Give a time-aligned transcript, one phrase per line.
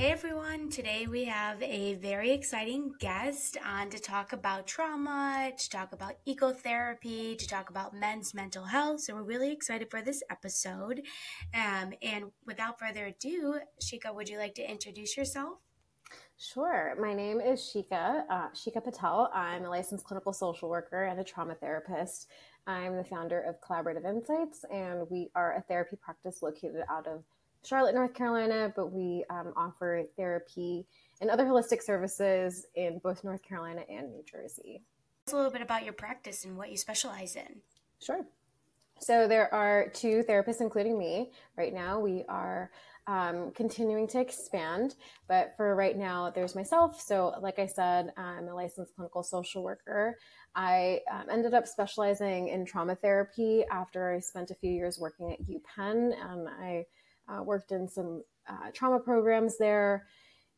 [0.00, 5.68] Hey everyone, today we have a very exciting guest on to talk about trauma, to
[5.68, 9.02] talk about ecotherapy, to talk about men's mental health.
[9.02, 11.02] So we're really excited for this episode.
[11.52, 15.58] Um, and without further ado, Shikha, would you like to introduce yourself?
[16.38, 16.96] Sure.
[16.98, 19.30] My name is Shikha, uh, Shikha Patel.
[19.34, 22.30] I'm a licensed clinical social worker and a trauma therapist.
[22.66, 27.22] I'm the founder of Collaborative Insights, and we are a therapy practice located out of
[27.64, 30.86] Charlotte, North Carolina, but we um, offer therapy
[31.20, 34.82] and other holistic services in both North Carolina and New Jersey.
[35.26, 37.60] Tell us a little bit about your practice and what you specialize in.
[38.02, 38.24] Sure.
[39.00, 41.32] So there are two therapists, including me.
[41.56, 42.70] Right now, we are
[43.06, 44.94] um, continuing to expand,
[45.26, 47.00] but for right now, there's myself.
[47.00, 50.18] So, like I said, I'm a licensed clinical social worker.
[50.54, 55.32] I um, ended up specializing in trauma therapy after I spent a few years working
[55.32, 56.12] at UPenn.
[56.22, 56.84] Um, I
[57.30, 60.06] uh, worked in some uh, trauma programs there,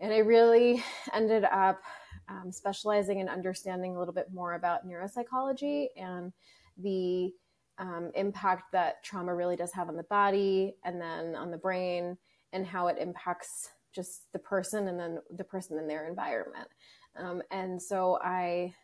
[0.01, 1.83] and I really ended up
[2.29, 6.33] um, specializing in understanding a little bit more about neuropsychology and
[6.79, 7.33] the
[7.79, 12.17] um, impact that trauma really does have on the body and then on the brain
[12.53, 16.69] and how it impacts just the person and then the person in their environment.
[17.17, 18.75] Um, and so I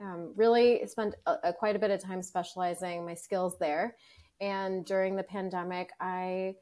[0.00, 3.96] um, really spent a, a, quite a bit of time specializing my skills there.
[4.40, 6.54] And during the pandemic, I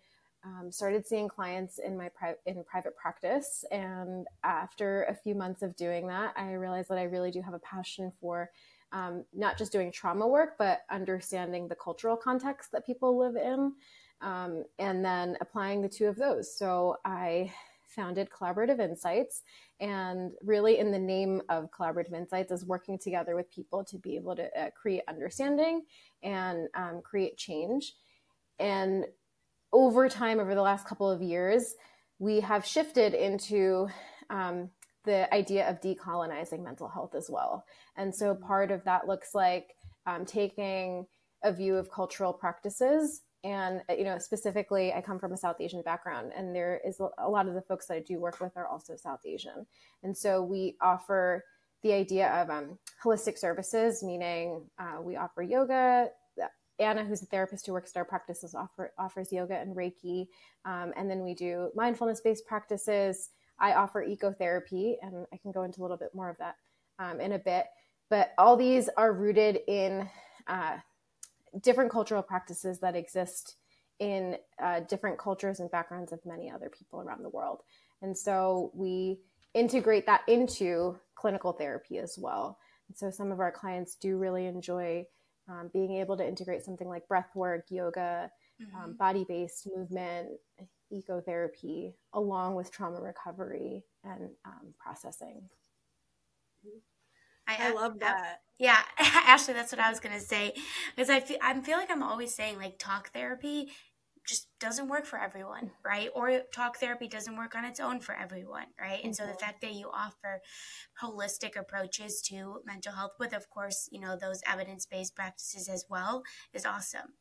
[0.47, 5.63] um, started seeing clients in my pri- in private practice, and after a few months
[5.63, 8.51] of doing that, I realized that I really do have a passion for
[8.93, 13.73] um, not just doing trauma work, but understanding the cultural context that people live in,
[14.21, 16.57] um, and then applying the two of those.
[16.57, 17.53] So I
[17.89, 19.43] founded Collaborative Insights,
[19.81, 24.15] and really, in the name of Collaborative Insights, is working together with people to be
[24.17, 25.83] able to uh, create understanding
[26.23, 27.95] and um, create change.
[28.59, 29.07] And
[29.73, 31.75] over time, over the last couple of years,
[32.19, 33.89] we have shifted into
[34.31, 34.71] um,
[35.05, 37.65] the idea of decolonizing mental health as well.
[37.97, 41.07] And so part of that looks like um, taking
[41.43, 43.23] a view of cultural practices.
[43.45, 47.29] And, you know, specifically, I come from a South Asian background, and there is a
[47.29, 49.67] lot of the folks that I do work with are also South Asian.
[50.03, 51.45] And so we offer
[51.83, 56.09] the idea of um, holistic services, meaning uh, we offer yoga,
[56.79, 60.29] Anna, who's a therapist who works at our practices, offer, offers yoga and Reiki.
[60.65, 63.31] Um, and then we do mindfulness based practices.
[63.59, 66.57] I offer ecotherapy, and I can go into a little bit more of that
[66.99, 67.67] um, in a bit.
[68.11, 70.09] But all these are rooted in
[70.47, 70.77] uh,
[71.63, 73.57] different cultural practices that exist
[73.99, 77.63] in uh, different cultures and backgrounds of many other people around the world.
[78.03, 79.19] And so we
[79.55, 82.59] integrate that into clinical therapy as well.
[82.89, 85.07] And so some of our clients do really enjoy
[85.49, 88.31] um, being able to integrate something like breath work, yoga,
[88.61, 88.85] um, mm-hmm.
[88.85, 90.29] um, body based movement,
[90.93, 95.43] ecotherapy, along with trauma recovery and um, processing.
[97.49, 98.41] I, I love that.
[98.59, 100.55] Yeah, Ashley, that's what I was gonna say
[100.95, 103.71] because I feel I feel like I'm always saying like talk therapy
[104.27, 106.11] just doesn't work for everyone, right?
[106.15, 108.99] Or talk therapy doesn't work on its own for everyone, right?
[108.99, 109.07] Mm-hmm.
[109.07, 109.39] And so the mm-hmm.
[109.39, 110.41] fact that you offer
[111.03, 116.23] holistic approaches to mental health with of course, you know, those evidence-based practices as well
[116.53, 117.15] is awesome.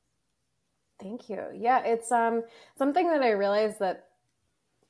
[1.00, 1.44] Thank you.
[1.54, 2.44] Yeah, it's um
[2.78, 4.06] something that I realized that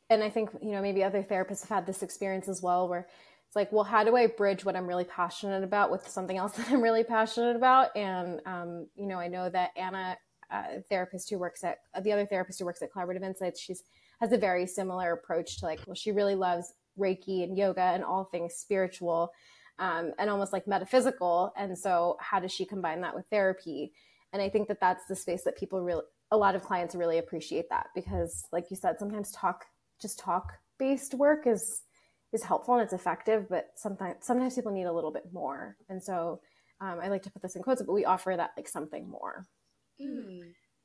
[0.09, 3.07] and I think, you know, maybe other therapists have had this experience as well where
[3.47, 6.51] it's like, well, how do I bridge what I'm really passionate about with something else
[6.57, 7.95] that I'm really passionate about?
[7.95, 10.17] And, um, you know, I know that Anna
[10.55, 13.83] uh, therapist who works at the other therapist who works at Collaborative Insights, she's
[14.21, 18.03] has a very similar approach to like, well, she really loves Reiki and yoga and
[18.03, 19.31] all things spiritual
[19.79, 21.53] um, and almost like metaphysical.
[21.57, 23.93] And so, how does she combine that with therapy?
[24.33, 27.17] And I think that that's the space that people really, a lot of clients really
[27.17, 29.65] appreciate that because, like you said, sometimes talk,
[30.01, 31.81] just talk based work is
[32.33, 35.77] is helpful and it's effective, but sometimes sometimes people need a little bit more.
[35.89, 36.41] And so,
[36.81, 39.45] um, I like to put this in quotes, but we offer that like something more.
[40.01, 40.41] Mm.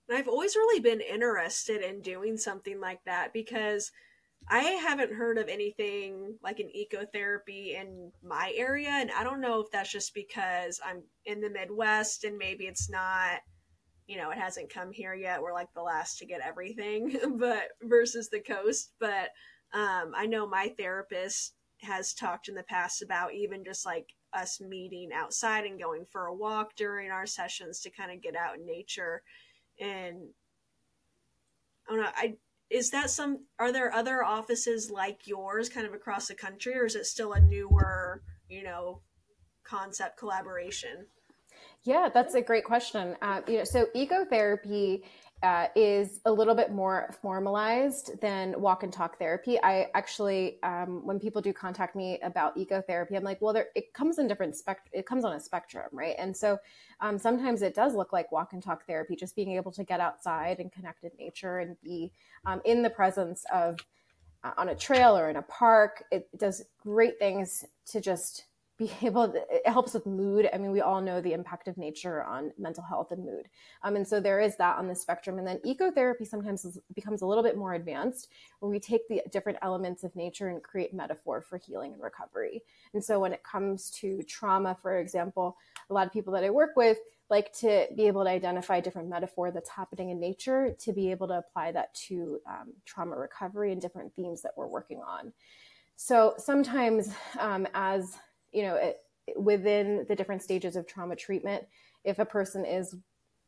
[0.08, 3.92] And I've always really been interested in doing something like that because
[4.48, 8.90] I haven't heard of anything like an ecotherapy in my area.
[8.90, 12.90] And I don't know if that's just because I'm in the Midwest and maybe it's
[12.90, 13.40] not,
[14.06, 15.40] you know, it hasn't come here yet.
[15.40, 18.92] We're like the last to get everything, but versus the coast.
[18.98, 19.30] But
[19.72, 24.60] um, I know my therapist has talked in the past about even just like us
[24.60, 28.56] meeting outside and going for a walk during our sessions to kind of get out
[28.56, 29.22] in nature.
[29.80, 30.28] And
[31.88, 32.36] I don't know I
[32.68, 36.86] is that some are there other offices like yours kind of across the country or
[36.86, 39.00] is it still a newer you know
[39.64, 41.06] concept collaboration?
[41.82, 43.16] Yeah that's a great question.
[43.22, 45.02] Uh, you know so ecotherapy
[45.42, 49.58] uh, is a little bit more formalized than walk and talk therapy.
[49.62, 53.94] I actually, um, when people do contact me about ecotherapy, I'm like, well, there, it
[53.94, 56.14] comes in different spect, it comes on a spectrum, right?
[56.18, 56.58] And so
[57.00, 59.98] um, sometimes it does look like walk and talk therapy, just being able to get
[59.98, 62.12] outside and connect with nature and be
[62.44, 63.78] um, in the presence of
[64.44, 66.04] uh, on a trail or in a park.
[66.10, 68.44] It does great things to just
[68.80, 70.48] be able it helps with mood.
[70.52, 73.48] I mean we all know the impact of nature on mental health and mood.
[73.84, 75.38] Um, and so there is that on the spectrum.
[75.38, 78.28] And then ecotherapy sometimes becomes a little bit more advanced
[78.58, 82.62] where we take the different elements of nature and create metaphor for healing and recovery.
[82.94, 85.56] And so when it comes to trauma for example
[85.90, 86.98] a lot of people that i work with
[87.28, 91.28] like to be able to identify different metaphor that's happening in nature to be able
[91.28, 95.32] to apply that to um, trauma recovery and different themes that we're working on.
[96.02, 98.16] So sometimes um, as
[98.52, 98.98] you know, it,
[99.36, 101.64] within the different stages of trauma treatment,
[102.04, 102.94] if a person is,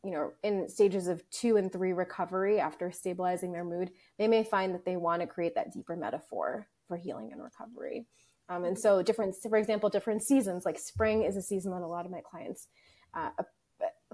[0.05, 4.45] you know, in stages of two and three recovery after stabilizing their mood, they may
[4.45, 8.07] find that they want to create that deeper metaphor for healing and recovery.
[8.49, 11.87] Um, and so, different, for example, different seasons, like spring is a season that a
[11.87, 12.69] lot of my clients,
[13.15, 13.31] uh,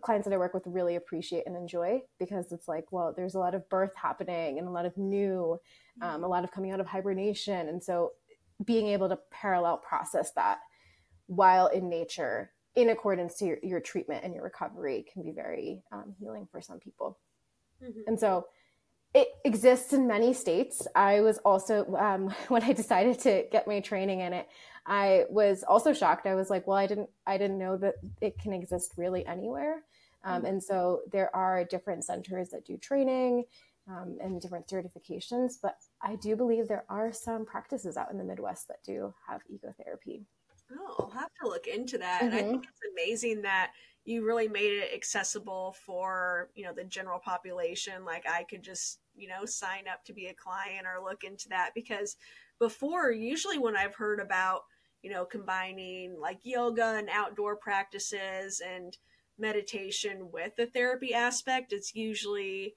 [0.00, 3.38] clients that I work with really appreciate and enjoy because it's like, well, there's a
[3.38, 5.58] lot of birth happening and a lot of new,
[6.02, 7.68] um, a lot of coming out of hibernation.
[7.68, 8.12] And so,
[8.64, 10.58] being able to parallel process that
[11.28, 15.82] while in nature in accordance to your, your treatment and your recovery can be very
[15.92, 17.18] um, healing for some people.
[17.82, 18.00] Mm-hmm.
[18.08, 18.46] and so
[19.14, 20.86] it exists in many states.
[20.94, 24.48] I was also um, when i decided to get my training in it
[24.86, 26.26] i was also shocked.
[26.26, 29.82] I was like well i didn't i didn't know that it can exist really anywhere.
[30.24, 30.46] Um, mm-hmm.
[30.46, 33.44] and so there are different centers that do training
[33.88, 38.24] um, and different certifications but i do believe there are some practices out in the
[38.24, 40.24] midwest that do have ecotherapy
[40.72, 42.22] Oh, I'll have to look into that.
[42.22, 42.26] Mm-hmm.
[42.26, 42.70] And I think mm-hmm.
[42.70, 43.72] it's amazing that
[44.04, 48.04] you really made it accessible for, you know, the general population.
[48.04, 51.48] Like I could just, you know, sign up to be a client or look into
[51.50, 52.16] that because
[52.58, 54.62] before, usually when I've heard about,
[55.02, 58.96] you know, combining like yoga and outdoor practices and
[59.38, 62.74] meditation with the therapy aspect, it's usually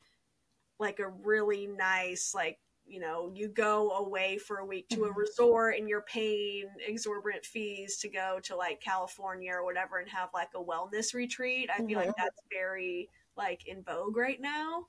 [0.79, 2.59] like a really nice, like
[2.91, 5.19] you know you go away for a week to a mm-hmm.
[5.19, 10.29] resort and you're paying exorbitant fees to go to like california or whatever and have
[10.33, 12.07] like a wellness retreat i feel mm-hmm.
[12.07, 14.85] like that's very like in vogue right now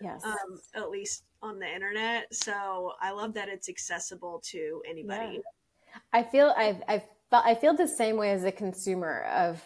[0.00, 5.34] yes um at least on the internet so i love that it's accessible to anybody
[5.34, 6.00] yeah.
[6.12, 9.62] i feel i've i've felt i feel the same way as a consumer of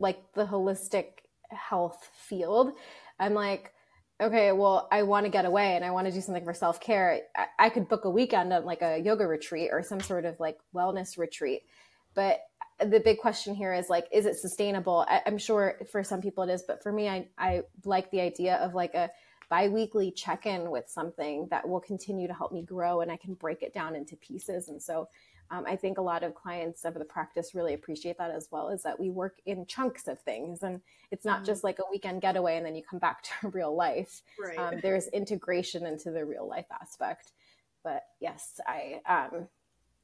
[0.00, 1.06] like the holistic
[1.50, 2.72] health field
[3.20, 3.73] i'm like
[4.20, 6.80] okay, well, I want to get away and I want to do something for self
[6.80, 10.24] care, I, I, could book a weekend on like a yoga retreat or some sort
[10.24, 11.62] of like wellness retreat.
[12.14, 12.40] But
[12.80, 15.04] the big question here is like, is it sustainable?
[15.08, 18.20] I, am sure for some people it is, but for me, I, I like the
[18.20, 19.10] idea of like a
[19.50, 23.34] biweekly check in with something that will continue to help me grow and I can
[23.34, 24.68] break it down into pieces.
[24.68, 25.08] And so
[25.50, 28.68] um, I think a lot of clients of the practice really appreciate that as well,
[28.68, 30.80] is that we work in chunks of things and
[31.10, 31.46] it's not mm-hmm.
[31.46, 34.22] just like a weekend getaway and then you come back to real life.
[34.38, 34.58] Right.
[34.58, 37.32] Um, there's integration into the real life aspect.
[37.82, 39.48] But yes, I, um,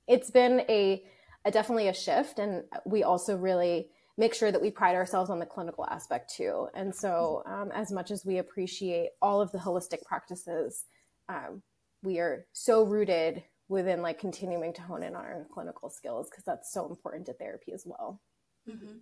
[0.06, 1.02] it's been a,
[1.44, 2.38] a definitely a shift.
[2.38, 3.88] And we also really
[4.18, 6.68] make sure that we pride ourselves on the clinical aspect too.
[6.74, 10.84] And so, um, as much as we appreciate all of the holistic practices,
[11.30, 11.62] um,
[12.02, 16.44] we are so rooted within like continuing to hone in on our clinical skills because
[16.44, 18.20] that's so important to therapy as well.
[18.68, 18.98] Mm-hmm.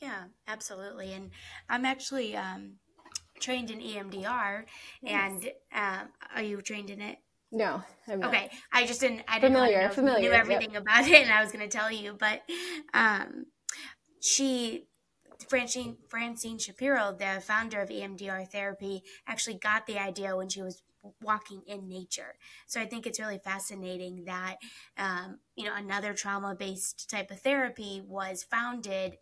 [0.00, 1.14] Yeah, absolutely.
[1.14, 1.30] And
[1.68, 2.74] I'm actually um,
[3.40, 4.64] trained in EMDR,
[5.04, 6.02] and uh,
[6.36, 7.18] are you trained in it?
[7.50, 8.50] No, I'm okay.
[8.72, 9.22] I just didn't.
[9.28, 10.82] I didn't familiar, know familiar, knew everything yep.
[10.82, 12.42] about it, and I was going to tell you, but
[12.94, 13.46] um,
[14.20, 14.88] she
[15.48, 20.82] Francine, Francine Shapiro, the founder of EMDR therapy, actually got the idea when she was
[21.20, 22.36] walking in nature.
[22.66, 24.56] So I think it's really fascinating that,
[24.96, 29.18] um, you know, another trauma based type of therapy was founded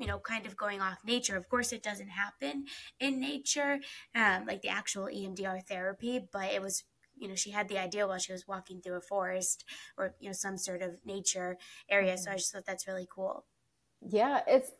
[0.00, 1.36] you know, kind of going off nature.
[1.36, 2.64] Of course, it doesn't happen
[2.98, 3.80] in nature,
[4.14, 6.84] um, like the actual EMDR therapy, but it was,
[7.18, 9.62] you know, she had the idea while she was walking through a forest
[9.98, 11.58] or, you know, some sort of nature
[11.90, 12.16] area.
[12.16, 13.44] So I just thought that's really cool.
[14.00, 14.70] Yeah, it's,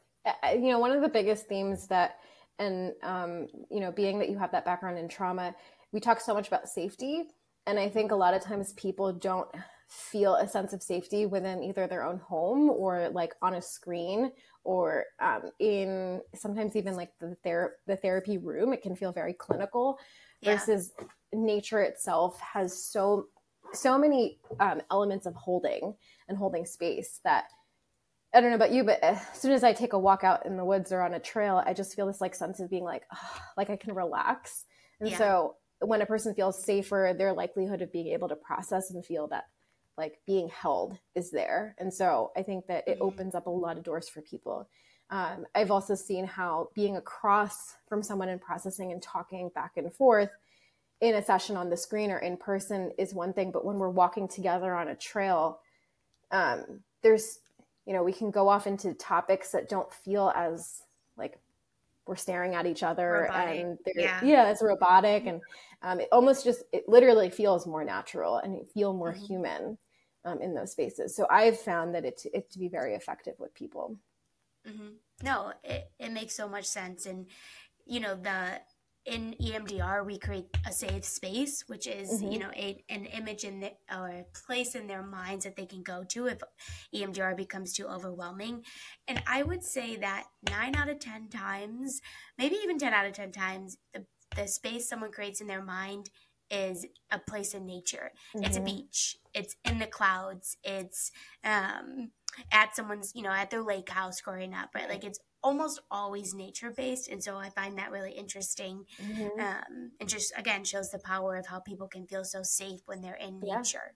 [0.52, 2.18] you know, one of the biggest themes that,
[2.58, 5.54] and, um, you know, being that you have that background in trauma,
[5.92, 7.24] we talk so much about safety.
[7.66, 9.48] And I think a lot of times people don't
[9.88, 14.30] feel a sense of safety within either their own home or like on a screen
[14.62, 18.72] or um, in sometimes even like the, ther- the therapy room.
[18.72, 19.98] It can feel very clinical
[20.40, 20.52] yeah.
[20.52, 20.92] versus
[21.32, 23.26] nature itself has so
[23.72, 25.94] so many um, elements of holding
[26.28, 27.44] and holding space that
[28.32, 30.56] I don't know about you, but as soon as I take a walk out in
[30.56, 33.02] the woods or on a trail, I just feel this like sense of being like,
[33.12, 34.64] oh, like I can relax
[35.00, 35.18] And Yeah.
[35.18, 39.26] so when a person feels safer, their likelihood of being able to process and feel
[39.28, 39.48] that
[39.96, 41.74] like being held is there.
[41.78, 43.00] And so I think that it Mhm.
[43.00, 44.68] opens up a lot of doors for people.
[45.10, 49.92] Um, I've also seen how being across from someone and processing and talking back and
[49.92, 50.30] forth
[51.00, 53.88] in a session on the screen or in person is one thing, but when we're
[53.90, 55.60] walking together on a trail,
[56.30, 57.40] um, there's,
[57.86, 60.82] you know, we can go off into topics that don't feel as
[61.16, 61.38] like
[62.06, 64.20] we're staring at each other Robotic, and they're- yeah.
[64.20, 65.40] yeah, it's robotic and
[65.82, 69.26] um, it almost just it literally feels more natural and you feel more Mhm.
[69.26, 69.78] human
[70.24, 71.14] um, in those spaces.
[71.16, 73.96] So I've found that it to, it to be very effective with people.
[74.64, 74.88] hmm
[75.22, 77.06] No, it, it makes so much sense.
[77.06, 77.26] And,
[77.86, 78.60] you know, the
[79.06, 82.40] in EMDR, we create a safe space, which is, you Mhm.
[82.40, 85.82] know, a, an image in the, or a place in their minds that they can
[85.82, 86.38] go to if
[86.94, 88.62] EMDR becomes too overwhelming.
[89.08, 92.00] And I would say that nine out of 10 times,
[92.38, 94.04] maybe even 10 out of 10 times, the,
[94.36, 96.10] the space someone creates in their mind
[96.50, 98.12] is a place in nature.
[98.42, 98.64] It's a Mhm.
[98.64, 99.16] beach.
[99.34, 100.56] It's in the clouds.
[100.64, 101.10] It's
[101.44, 102.10] um,
[102.52, 104.88] at someone's, you know, at their lake house growing up, right?
[104.88, 107.08] Like it's almost always nature based.
[107.08, 108.84] And so I find that really interesting.
[109.00, 109.40] Mhm.
[109.40, 113.00] Um, and just, again, shows the power of how people can feel so safe when
[113.00, 113.58] they're in Yeah.
[113.58, 113.94] nature.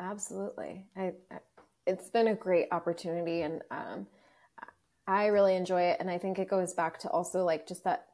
[0.00, 0.86] Absolutely.
[0.96, 1.38] I, I,
[1.86, 4.06] it's been a great opportunity and um,
[5.06, 5.98] I really enjoy it.
[6.00, 8.06] And I think it goes back to also like just that,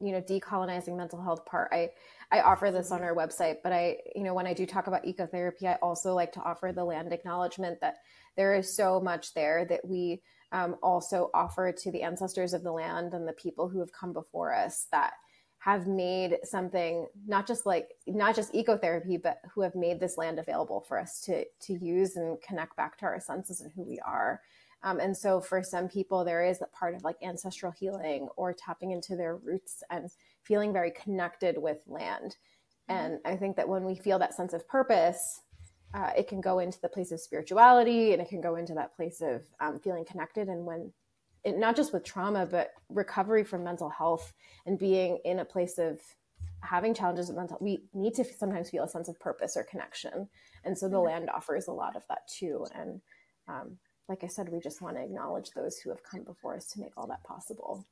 [0.00, 1.68] you know, decolonizing mental health part.
[1.72, 1.90] I,
[2.30, 5.04] I offer this on our website, but I, you know, when I do talk about
[5.04, 7.96] ecotherapy, I also like to offer the land acknowledgement that
[8.36, 10.22] there is so much there that we
[10.52, 14.12] um, also offer to the ancestors of the land and the people who have come
[14.12, 15.14] before us that
[15.58, 20.38] have made something not just like not just ecotherapy but who have made this land
[20.38, 23.98] available for us to to use and connect back to our senses and who we
[24.00, 24.40] are.
[24.84, 28.52] Um, and so for some people there is a part of like ancestral healing or
[28.52, 30.10] tapping into their roots and
[30.42, 32.36] feeling very connected with land.
[32.88, 35.40] And i think that when we feel that sense of purpose
[35.94, 38.94] uh, it can go into the place of spirituality and it can go into that
[38.96, 40.48] place of um, feeling connected.
[40.48, 40.92] And when
[41.44, 44.32] it, not just with trauma but recovery from mental health
[44.66, 46.00] and being in a place of
[46.60, 50.28] having challenges with mental we need to sometimes feel a sense of purpose or connection.
[50.64, 51.04] And so the Mhm.
[51.06, 52.66] land offers a lot of that too.
[52.74, 53.00] And
[53.48, 56.66] um, like i said we just want to acknowledge those who have come before us
[56.68, 57.86] to make all that possible.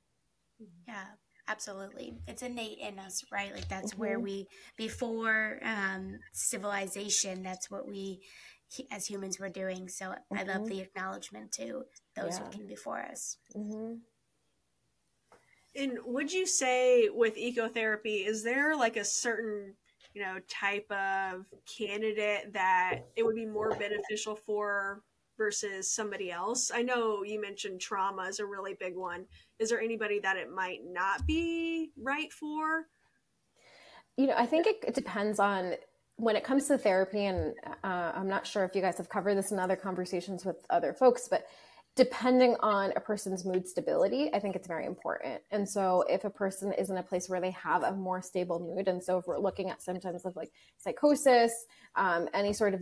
[0.87, 1.07] Yeah,
[1.51, 2.15] absolutely.
[2.27, 3.55] It's innate in us, right?
[3.55, 4.23] Like that's where Mhm.
[4.23, 8.21] we, before um, civilization, that's what we
[8.91, 9.89] as humans were doing.
[9.89, 10.69] So I love Mhm.
[10.69, 12.45] the acknowledgement to those Yeah.
[12.45, 13.39] who came before us.
[13.53, 13.95] hmm
[15.75, 19.77] And would you say with ecotherapy, is there like a certain,
[20.15, 21.47] you know, type of
[21.79, 25.03] candidate that it would be more beneficial for
[25.41, 26.71] versus somebody else?
[26.73, 29.25] I know you mentioned trauma is a really big one.
[29.59, 32.87] Is there anybody that it might not be right for?
[34.21, 35.75] you know i think it, it depends on
[36.17, 39.35] when it comes to therapy and uh, i'm not sure if you guys have covered
[39.35, 41.47] this in other conversations with other folks but
[42.01, 45.43] depending on a person's mood stability i think it's very important.
[45.51, 48.59] And so if a person is in a place where they have a more stable
[48.59, 51.53] mood and so if we're looking at symptoms of like psychosis
[51.97, 52.81] um, any sort of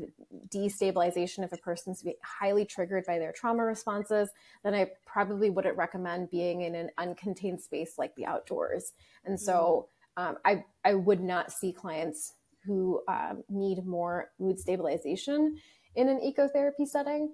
[0.48, 4.28] destabilization if a person's highly triggered by their trauma responses
[4.62, 8.92] then i probably wouldn't recommend being in an uncontained space like the outdoors.
[9.24, 12.34] And so um, I, I would not see clients
[12.64, 15.56] who um, need more mood stabilization
[15.94, 17.32] in an ecotherapy setting.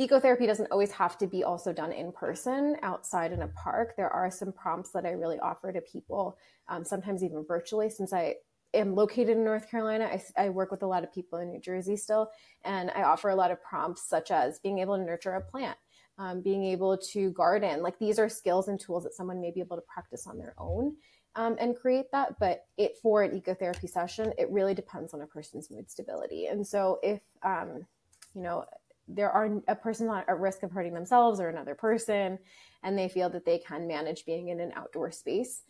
[0.00, 3.94] Ecotherapy doesn't always have to be also done in person outside in a park.
[3.96, 8.12] There are some prompts that I really offer to people, um, sometimes even virtually, since
[8.12, 8.36] I
[8.72, 10.06] am located in North Carolina.
[10.06, 12.30] I, I work with a lot of people in New Jersey still,
[12.64, 15.76] and I offer a lot of prompts such as being able to nurture a plant,
[16.18, 17.82] um, being able to garden.
[17.82, 20.54] Like these are skills and tools that someone may be able to practice on their
[20.56, 20.96] own
[21.34, 22.38] um, and create that.
[22.38, 26.46] But it for an ecotherapy session, it really depends on a person's mood stability.
[26.46, 27.86] And so if um,
[28.34, 28.64] you know
[29.08, 32.38] there are a person not at risk of hurting themselves or another person,
[32.82, 35.62] and they feel that they can manage being in an outdoor space,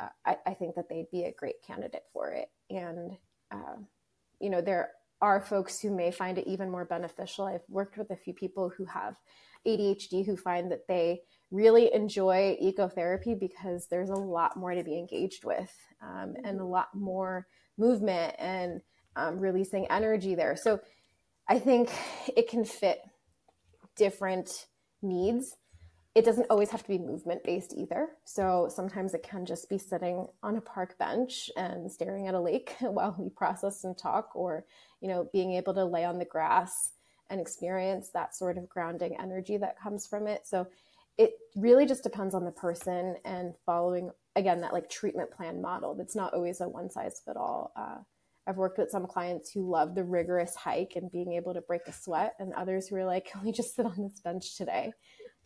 [0.00, 2.48] uh, I, I think that they'd be a great candidate for it.
[2.70, 3.12] And
[3.52, 3.76] uh,
[4.40, 7.44] you know there are folks who may find it even more beneficial.
[7.44, 9.16] I've worked with a few people who have
[9.66, 11.20] ADHD who find that they
[11.50, 15.70] really enjoy ecotherapy because there's a lot more to be engaged with
[16.02, 18.80] um, and a lot more movement and
[19.16, 20.56] um, releasing energy there.
[20.56, 20.80] So
[21.50, 21.90] I think
[22.36, 23.02] it can fit
[23.96, 24.68] different
[25.02, 25.56] needs.
[26.14, 28.10] It doesn't always have to be movement based either.
[28.24, 32.40] So sometimes it can just be sitting on a park bench and staring at a
[32.40, 34.64] lake while we process and talk, or,
[35.00, 36.92] you know, being able to lay on the grass
[37.30, 40.46] and experience that sort of grounding energy that comes from it.
[40.46, 40.68] So
[41.18, 45.94] it really just depends on the person and following again that like treatment plan model
[45.94, 47.98] that's not always a one size fit all uh,
[48.46, 51.82] i've worked with some clients who love the rigorous hike and being able to break
[51.86, 54.92] a sweat and others who are like can we just sit on this bench today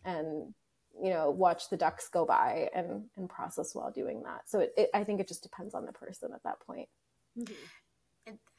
[0.03, 0.53] and
[1.01, 4.73] you know watch the ducks go by and and process while doing that so it,
[4.77, 6.87] it i think it just depends on the person at that point
[7.37, 7.53] Mhm.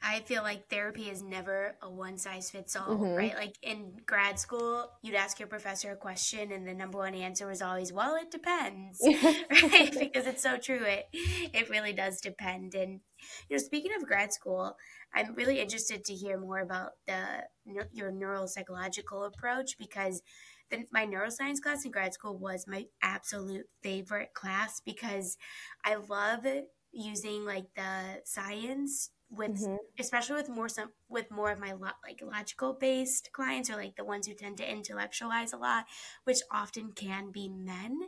[0.01, 3.17] I feel like therapy is never a one size fits all, Mhm.
[3.17, 3.35] right?
[3.35, 7.47] Like in grad school, you'd ask your professor a question, and the number one answer
[7.47, 9.09] was always, "Well, it depends,"
[9.51, 9.93] right?
[9.99, 10.83] because it's so true.
[10.83, 12.75] It it really does depend.
[12.75, 13.01] And
[13.49, 14.77] you know, speaking of grad school,
[15.13, 17.43] I'm really interested to hear more about the
[17.91, 20.21] your neuropsychological approach because
[20.69, 25.37] the, my neuroscience class in grad school was my absolute favorite class because
[25.83, 26.45] I love
[26.91, 29.77] using like the science with Mhm.
[29.99, 33.95] especially with more some with more of my lo- like logical based clients or like
[33.95, 35.85] the ones who tend to intellectualize a lot
[36.23, 37.99] which often can be men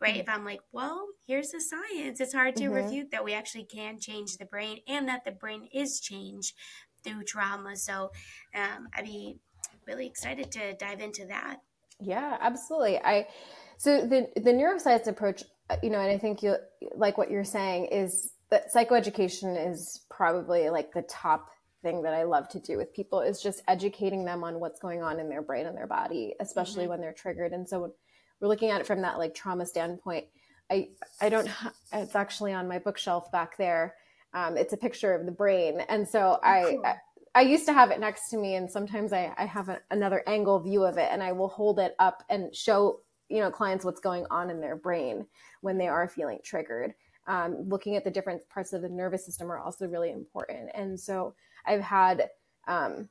[0.00, 0.20] right Mhm.
[0.20, 2.74] if i'm like well here's the science it's hard to Mhm.
[2.74, 6.54] refute that we actually can change the brain and that the brain is changed
[7.02, 8.10] through trauma so
[8.54, 9.38] um, i'd be
[9.86, 11.56] really excited to dive into that
[12.00, 12.98] Yeah, absolutely.
[12.98, 13.28] I
[13.76, 16.56] so the the neuroscience approach, uh, you know, and I think you
[16.94, 21.50] like what you're saying is that psychoeducation is probably like the top
[21.82, 25.02] thing that I love to do with people is just educating them on what's going
[25.02, 26.88] on in their brain and their body, especially Mhm.
[26.88, 27.52] when they're triggered.
[27.52, 27.94] And so
[28.40, 30.26] we're looking at it from that like trauma standpoint,
[30.70, 30.90] I
[31.20, 33.96] I don't ha- it's actually on my bookshelf back there.
[34.34, 36.86] Um, it's a picture of the brain, and so I, cool.
[36.86, 36.96] I
[37.34, 40.22] I used to have it next to me, and sometimes I, I have a, another
[40.26, 43.84] angle view of it, and I will hold it up and show you know clients
[43.84, 45.26] what's going on in their brain
[45.60, 46.94] when they are feeling triggered.
[47.26, 50.98] Um, looking at the different parts of the nervous system are also really important, and
[50.98, 51.34] so
[51.66, 52.30] I've had
[52.66, 53.08] um,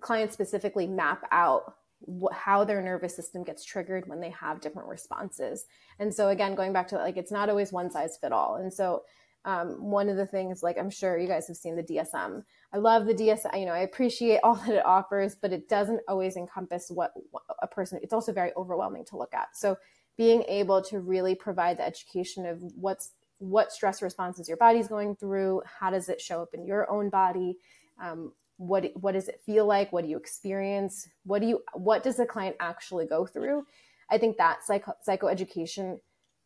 [0.00, 1.74] clients specifically map out
[2.06, 5.66] wh- how their nervous system gets triggered when they have different responses.
[5.98, 8.72] And so again, going back to like it's not always one size fit all, and
[8.72, 9.02] so
[9.44, 12.76] um, one of the things like i'm sure you guys have seen the dsm i
[12.76, 16.36] love the dsm you know i appreciate all that it offers but it doesn't always
[16.36, 19.56] encompass what, what a person it's also very overwhelming to look at.
[19.56, 19.76] So
[20.16, 25.16] being able to really provide the education of what's what stress responses your body's going
[25.16, 27.56] through how does it show up in your own body
[28.00, 32.02] um, what what does it feel like what do you experience what do you what
[32.02, 33.66] does the client actually go through
[34.10, 35.98] i think that psycho psychoeducation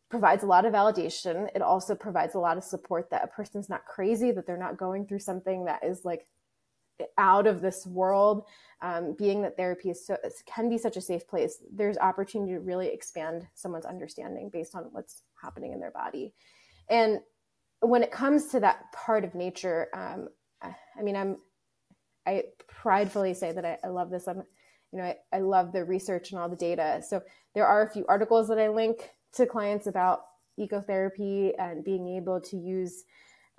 [0.09, 1.49] provides a lot of validation.
[1.55, 4.77] It also provides a lot of support that a person's not crazy, that they're not
[4.77, 6.27] going through something that is like
[7.17, 8.45] out of this world.
[8.81, 12.59] Um, being that therapy is so can be such a safe place, there's opportunity to
[12.59, 16.33] really expand someone's understanding based on what's happening in their body.
[16.89, 17.19] And
[17.81, 20.29] when it comes to that part of nature, um,
[20.61, 21.37] I, I mean, I'm
[22.27, 24.27] I pridefully say that I, I love this.
[24.27, 24.43] I'm,
[24.91, 27.03] you know, I, I love the research and all the data.
[27.07, 27.21] So
[27.53, 30.21] there are a few articles that I link to clients about
[30.59, 33.03] ecotherapy and being able to use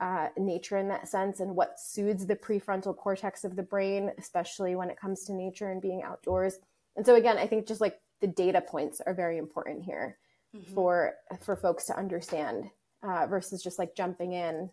[0.00, 4.74] uh, nature in that sense and what soothes the prefrontal cortex of the brain, especially
[4.74, 6.58] when it comes to nature and being outdoors.
[6.96, 10.18] And so again, I think just like the data points are very important here
[10.54, 10.74] Mhm.
[10.74, 12.70] for for folks to understand
[13.02, 14.70] uh, versus just like jumping in.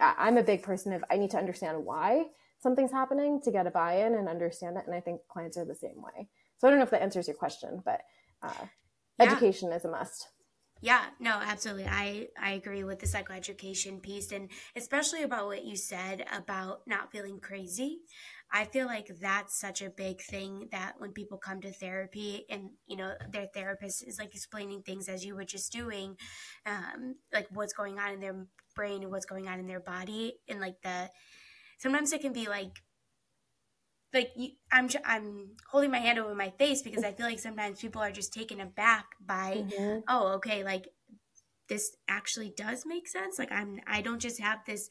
[0.00, 2.26] I, I'm a big person of I need to understand why
[2.60, 5.74] something's happening to get a buy-in and understand it, and I think clients are the
[5.74, 6.28] same way.
[6.58, 8.02] So I don't know if that answers your question, but
[8.42, 8.66] uh,
[9.18, 9.28] Yeah.
[9.28, 10.28] education is a must.
[10.80, 11.86] Yeah, no, absolutely.
[11.86, 17.12] I I agree with the psychoeducation piece and especially about what you said about not
[17.12, 18.00] feeling crazy.
[18.52, 22.70] I feel like that's such a big thing that when people come to therapy and
[22.86, 26.16] you know their therapist is like explaining things as you were just doing,
[26.66, 30.34] um, like what's going on in their brain and what's going on in their body
[30.48, 31.10] and like the
[31.78, 32.82] sometimes it can be like
[34.14, 37.80] like you, I'm I'm holding my hand over my face because I feel like sometimes
[37.80, 40.02] people are just taken aback by Mhm.
[40.08, 40.88] oh okay like
[41.68, 44.90] this actually does make sense like i'm i don't just have this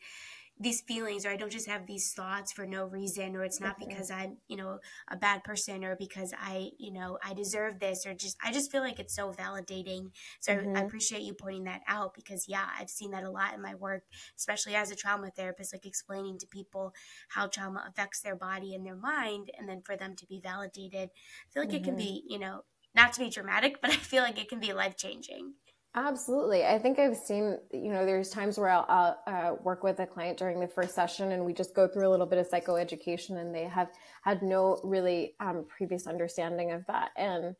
[0.61, 3.77] these feelings or i don't just have these thoughts for no reason or it's not
[3.77, 3.79] Mhm.
[3.79, 8.05] because i'm you know a bad person or because i you know i deserve this
[8.05, 10.85] or just i just feel like it's so validating so I, I Mhm.
[10.85, 14.03] appreciate you pointing that out because yeah i've seen that a lot in my work
[14.37, 16.93] especially as a trauma therapist like explaining to people
[17.29, 21.09] how trauma affects their body and their mind and then for them to be validated
[21.09, 21.95] i feel like it can Mhm.
[21.95, 22.61] be you know
[22.95, 25.53] not to be dramatic but i feel like it can be life changing
[25.93, 26.63] Absolutely.
[26.65, 30.07] I think I've seen, you know, there's times where I'll, I'll uh, work with a
[30.07, 33.37] client during the first session and we just go through a little bit of psychoeducation
[33.37, 33.89] and they have
[34.23, 37.09] had no really um, previous understanding of that.
[37.17, 37.55] And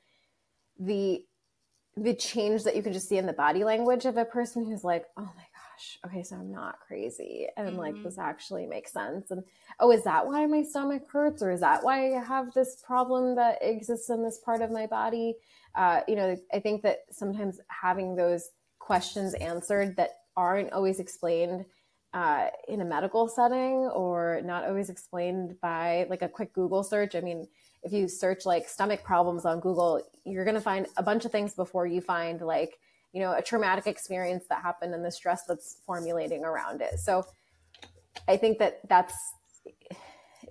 [0.79, 1.25] the,
[1.97, 4.85] the change that you can just see in the body language of a person who's
[4.85, 5.45] like, oh my
[5.81, 7.47] gosh, okay, so I'm not crazy.
[7.57, 8.03] And like, Mhm.
[8.03, 9.31] this actually makes sense.
[9.31, 9.43] And
[9.79, 11.41] oh, is that why my stomach hurts?
[11.41, 14.87] Or is that why I have this problem that exists in this part of my
[14.87, 15.37] body?
[15.75, 21.65] uh, you know, I think that sometimes having those questions answered that aren't always explained
[22.13, 27.15] uh, in a medical setting or not always explained by like a quick Google search.
[27.15, 27.47] I mean,
[27.83, 31.31] if you search like stomach problems on Google, you're going to find a bunch of
[31.31, 32.77] things before you find like,
[33.13, 36.99] you know, a traumatic experience that happened and the stress that's formulating around it.
[36.99, 37.25] So
[38.27, 39.13] I think that that's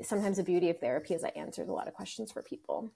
[0.02, 2.90] sometimes the beauty of therapy is I answered a lot of questions for people.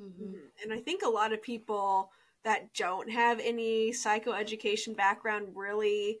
[0.00, 0.34] Mm-hmm.
[0.62, 2.10] And I think a lot of people
[2.44, 6.18] that don't have any psychoeducation background really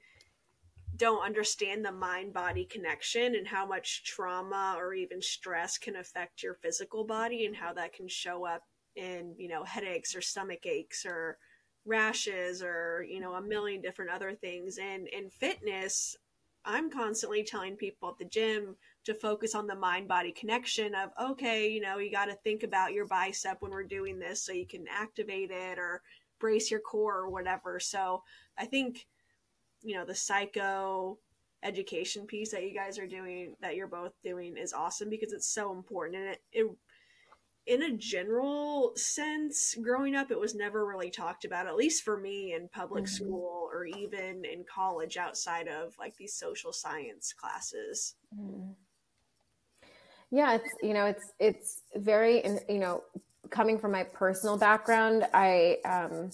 [0.96, 6.42] don't understand the mind body connection and how much trauma or even stress can affect
[6.42, 8.64] your physical body and how that can show up
[8.96, 11.38] in, you know, headaches or stomach aches or
[11.84, 14.78] rashes or, you know, a million different other things.
[14.78, 16.16] And in fitness,
[16.64, 21.10] I'm constantly telling people at the gym to focus on the mind body connection of,
[21.20, 24.52] okay, you know, you got to think about your bicep when we're doing this so
[24.52, 26.02] you can activate it or
[26.38, 27.80] brace your core or whatever.
[27.80, 28.22] So
[28.58, 29.06] I think,
[29.82, 31.18] you know, the psycho
[31.62, 35.48] education piece that you guys are doing, that you're both doing, is awesome because it's
[35.48, 36.16] so important.
[36.16, 36.66] And it, it
[37.66, 42.16] in a general sense, growing up, it was never really talked about, at least for
[42.18, 43.24] me in public mm-hmm.
[43.24, 48.14] school or even in college outside of like these social science classes.
[48.36, 48.72] Mm-hmm.
[50.32, 53.02] Yeah, it's, you know, it's, it's very, you know,
[53.50, 56.30] coming from my personal background, I, um,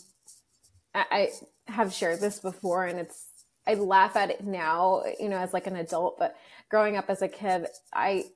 [0.95, 3.29] I, I have shared this before and it's,
[3.67, 6.37] I laugh at it now, you know, as like an adult, but
[6.71, 8.27] growing up as a kid, I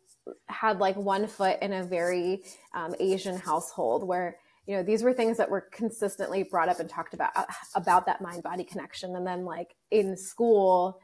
[0.48, 2.42] had like one foot in a very
[2.74, 6.88] um, Asian household where you know these were things that were consistently brought up and
[6.88, 9.16] talked about uh, about that mind body connection.
[9.16, 11.00] And then like in school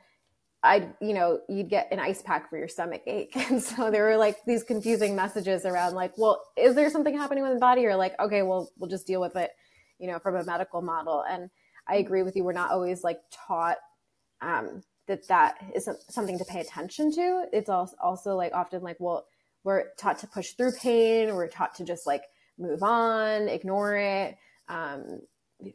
[0.63, 3.33] i you know you'd get an ice pack for your stomach ache.
[3.51, 7.43] And so there were like these confusing messages around like well is there something happening
[7.43, 7.87] with the body?
[7.87, 9.51] Or like okay well we'll just deal with it
[9.99, 11.25] you know from a medical model.
[11.29, 11.51] And
[11.89, 12.45] i agree with you.
[12.45, 13.79] We're not always like taught
[14.43, 17.47] um, that that isn't something to pay attention to.
[17.53, 19.27] It's also, like often like, well,
[19.65, 21.35] we're taught to push through pain.
[21.35, 22.23] We're taught to just like
[22.59, 24.37] move on, ignore it,
[24.69, 25.21] um,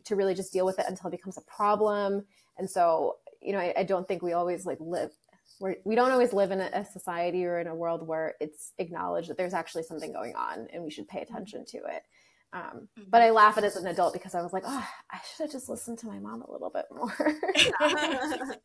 [0.06, 2.26] to really just deal with it until it becomes a problem.
[2.58, 5.12] And so, you know, I, I don't think we always like live
[5.60, 8.74] we're, we don't always live in a, a, society or in a world where it's
[8.80, 12.04] acknowledged that there's actually something going on and we should pay attention to it.
[12.54, 12.62] Um,
[13.00, 13.04] mm-hmm.
[13.10, 15.44] But I laugh at it as an adult because I was like, oh, I should
[15.44, 17.16] have just listened to my mom a little bit more.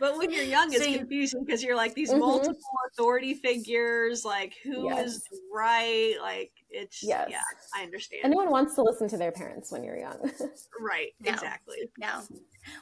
[0.00, 2.20] but when you're young, it's confusing because you're like these mm-hmm.
[2.20, 2.58] multiple
[2.90, 5.08] authority figures, like who yes.
[5.08, 6.14] is right?
[6.20, 7.28] Like it's, yes.
[7.30, 7.38] yeah,
[7.74, 8.22] I understand.
[8.24, 10.18] Anyone wants to listen to their parents when you're young.
[10.80, 11.32] right, no.
[11.32, 11.90] exactly.
[11.98, 12.22] No.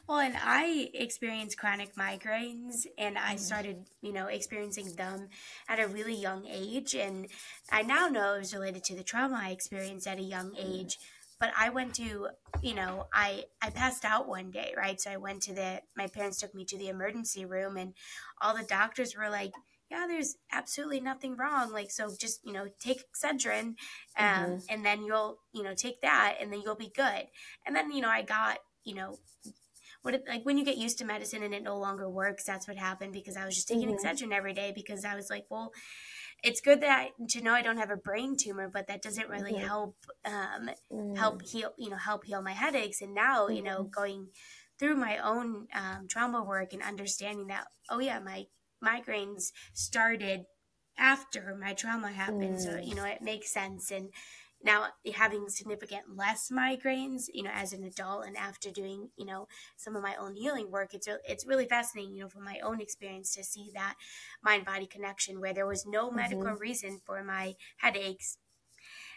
[0.08, 3.38] Well, and I experienced chronic migraines and I mm.
[3.38, 5.28] started, you know, experiencing them
[5.68, 6.94] at a really young age.
[6.94, 7.28] And
[7.70, 10.80] I now know it was related to the trauma I experienced at a young mm.
[10.80, 10.98] age.
[11.40, 12.28] But I went to,
[12.62, 15.00] you know, I, I passed out one day, right?
[15.00, 17.92] So I went to the, my parents took me to the emergency room and
[18.40, 19.52] all the doctors were like,
[19.90, 21.72] yeah, there's absolutely nothing wrong.
[21.72, 23.76] Like, so just, you know, take Excedrin um,
[24.16, 24.56] mm-hmm.
[24.68, 27.26] and then you'll, you know, take that and then you'll be good.
[27.66, 29.18] And then, you know, I got, you know,
[30.02, 32.68] what it, like when you get used to medicine and it no longer works, that's
[32.68, 34.06] what happened because I was just taking mm-hmm.
[34.06, 35.72] Excedrin every day because I was like, well,
[36.42, 39.30] it's good that I, to know I don't have a brain tumor, but that doesn't
[39.30, 39.66] really mm-hmm.
[39.66, 40.70] help um,
[41.16, 43.00] help heal you know help heal my headaches.
[43.00, 43.90] And now you know mm-hmm.
[43.90, 44.26] going
[44.78, 48.44] through my own um, trauma work and understanding that oh yeah my
[48.84, 50.44] migraines started
[50.98, 52.86] after my trauma happened, so mm.
[52.86, 54.10] you know it makes sense and
[54.64, 59.46] now having significant less migraines you know as an adult and after doing you know
[59.76, 62.80] some of my own healing work it's it's really fascinating you know from my own
[62.80, 63.94] experience to see that
[64.42, 66.16] mind body connection where there was no mm-hmm.
[66.16, 68.38] medical reason for my headaches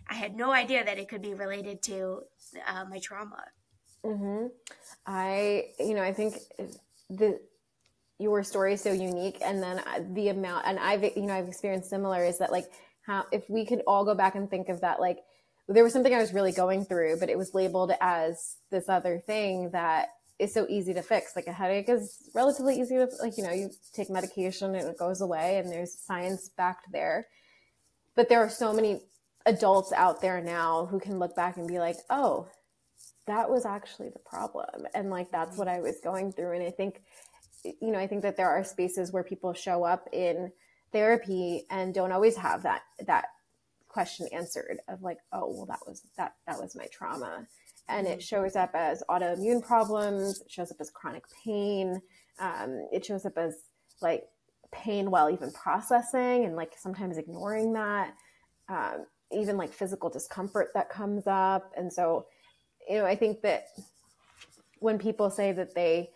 [0.10, 2.22] i had no idea that it could be related to
[2.68, 3.44] uh, my trauma
[4.04, 4.48] mm-hmm.
[5.06, 6.36] i you know i think
[7.10, 7.40] the
[8.20, 11.48] your story is so unique and then uh, the amount and i've you know i've
[11.48, 12.66] experienced similar is that like
[13.06, 15.20] how if we could all go back and think of that like
[15.68, 19.20] there was something I was really going through, but it was labeled as this other
[19.20, 21.36] thing that is so easy to fix.
[21.36, 24.98] Like a headache is relatively easy to, like, you know, you take medication and it
[24.98, 27.28] goes away and there's science backed there.
[28.16, 29.02] But there are so many
[29.46, 32.48] adults out there now who can look back and be like, oh,
[33.26, 34.88] that was actually the problem.
[34.96, 36.54] And like, that's what I was going through.
[36.54, 37.02] And I think,
[37.82, 40.52] you know, I think that there are spaces where people show up in
[40.92, 43.26] therapy and don't always have that, that
[43.88, 47.48] question answered of like, oh, well, that was that that was my trauma,
[47.90, 48.20] and it mm-hmm.
[48.20, 50.42] shows up as autoimmune problems.
[50.42, 52.00] It shows up as chronic pain.
[52.40, 53.56] Um, it shows up as
[54.02, 54.26] like
[54.72, 58.14] pain while even processing and like sometimes ignoring that.
[58.70, 62.28] Um, even like physical discomfort that comes up, and so
[62.88, 63.70] you know, I think that
[64.80, 66.12] when people say that they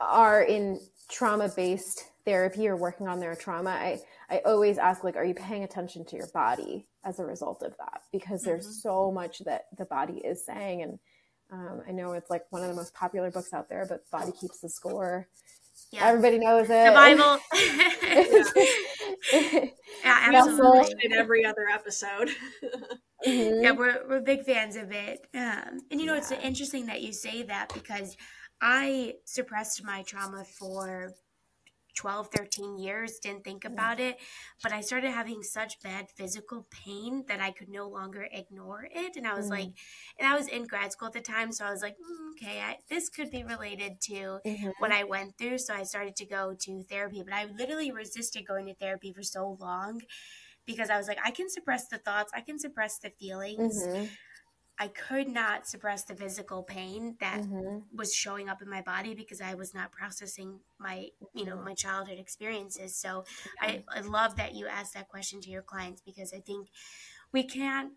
[0.00, 5.16] are in trauma based therapy or working on their trauma, I, I always ask, like,
[5.16, 8.02] are you paying attention to your body as a result of that?
[8.12, 8.88] Because there's mm-hmm.
[8.88, 10.82] so much that the body is saying.
[10.82, 10.98] And
[11.50, 14.32] um, I know it's like one of the most popular books out there, but Body
[14.38, 15.28] Keeps the Score.
[15.90, 16.06] Yeah.
[16.06, 16.68] Everybody knows it.
[16.68, 17.38] The Bible.
[20.04, 20.94] yeah, absolutely.
[21.02, 22.30] In every other episode.
[23.26, 23.62] mm-hmm.
[23.62, 25.26] Yeah, we're, we're big fans of it.
[25.34, 26.18] Um, and you know, yeah.
[26.18, 28.16] it's interesting that you say that because
[28.60, 31.14] I suppressed my trauma for
[31.96, 34.18] 12, 13 years, didn't think about it.
[34.62, 39.16] But I started having such bad physical pain that I could no longer ignore it.
[39.16, 39.50] And I was mm.
[39.50, 39.70] like,
[40.18, 41.52] and I was in grad school at the time.
[41.52, 44.70] So I was like, mm, okay, I, this could be related to mm-hmm.
[44.78, 45.58] what I went through.
[45.58, 47.22] So I started to go to therapy.
[47.24, 50.00] But I literally resisted going to therapy for so long
[50.66, 53.82] because I was like, I can suppress the thoughts, I can suppress the feelings.
[53.82, 54.04] Mm-hmm.
[54.80, 57.80] I could not suppress the physical pain that mm-hmm.
[57.94, 61.74] was showing up in my body because I was not processing my, you know, my
[61.74, 62.96] childhood experiences.
[62.96, 63.24] So
[63.60, 66.68] I, I love that you asked that question to your clients because I think
[67.30, 67.92] we can't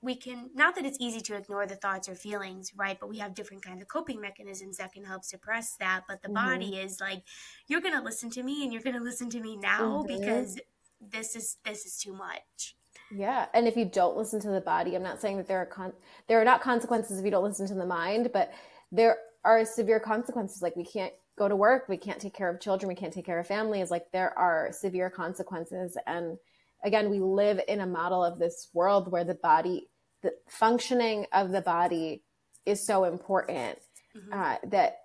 [0.00, 3.18] we can not that it's easy to ignore the thoughts or feelings right but we
[3.18, 6.48] have different kinds of coping mechanisms that can help suppress that but the mm-hmm.
[6.48, 7.22] body is like
[7.68, 10.18] you're going to listen to me and you're going to listen to me now mm-hmm.
[10.18, 10.58] because
[11.00, 12.74] this is this is too much
[13.10, 15.66] yeah, and if you don't listen to the body, I'm not saying that there are
[15.66, 15.94] con-
[16.26, 18.52] there are not consequences if you don't listen to the mind, but
[18.92, 20.62] there are severe consequences.
[20.62, 23.26] Like we can't go to work, we can't take care of children, we can't take
[23.26, 23.90] care of families.
[23.90, 26.38] Like there are severe consequences, and
[26.84, 29.88] again, we live in a model of this world where the body,
[30.22, 32.22] the functioning of the body,
[32.66, 33.78] is so important
[34.16, 34.32] mm-hmm.
[34.32, 34.98] uh, that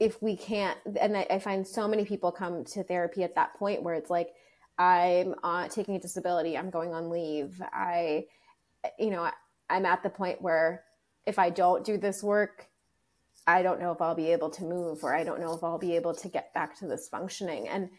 [0.00, 3.54] if we can't, and I, I find so many people come to therapy at that
[3.54, 4.30] point where it's like
[4.78, 5.34] I'm
[5.68, 6.56] taking a disability.
[6.56, 7.60] I'm going on leave.
[7.72, 8.26] I,
[8.98, 9.30] you know,
[9.70, 10.84] I'm at the point where
[11.26, 12.68] if I don't do this work,
[13.46, 15.78] I don't know if I'll be able to move or I don't know if I'll
[15.78, 17.68] be able to get back to this functioning.
[17.68, 17.90] And,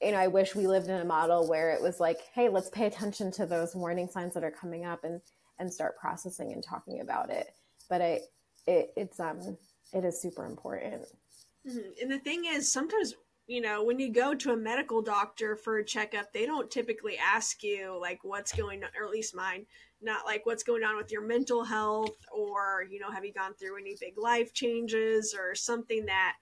[0.00, 2.70] you know, I wish we lived in a model where it was like, hey, let's
[2.70, 5.20] pay attention to those warning signs that are coming up and,
[5.58, 7.48] and start processing and talking about it.
[7.88, 8.20] But I,
[8.66, 9.58] it, it's, um,
[9.92, 11.02] it is super important.
[11.68, 11.78] Mm-hmm.
[12.02, 13.14] And the thing is, sometimes
[13.50, 17.18] you know, when you go to a medical doctor for a checkup, they don't typically
[17.18, 19.66] ask you like what's going on, or at least mine,
[20.00, 23.52] not like what's going on with your mental health or, you know, have you gone
[23.54, 26.36] through any big life changes or something that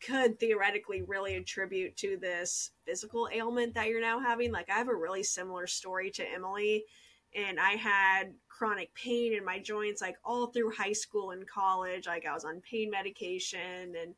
[0.00, 4.50] could theoretically really attribute to this physical ailment that you're now having.
[4.50, 6.84] Like, I have a really similar story to Emily,
[7.34, 12.06] and I had chronic pain in my joints like all through high school and college.
[12.06, 14.14] Like, I was on pain medication and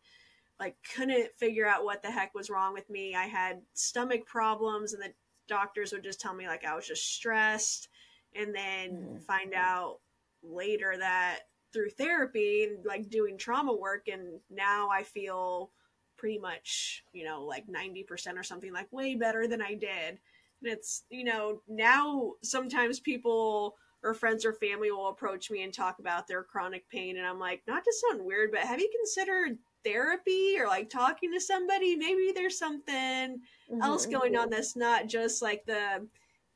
[0.61, 3.15] like couldn't figure out what the heck was wrong with me.
[3.15, 5.13] I had stomach problems and the
[5.49, 7.89] doctors would just tell me like I was just stressed
[8.35, 9.23] and then mm.
[9.23, 9.99] find out
[10.43, 11.41] later that
[11.73, 15.71] through therapy and like doing trauma work and now I feel
[16.17, 20.19] pretty much, you know, like 90% or something like way better than I did.
[20.61, 25.73] And it's, you know, now sometimes people or friends or family will approach me and
[25.73, 28.91] talk about their chronic pain and I'm like, not to sound weird, but have you
[28.97, 33.83] considered therapy or like talking to somebody maybe there's something mm-hmm.
[33.83, 36.07] else going on that's not just like the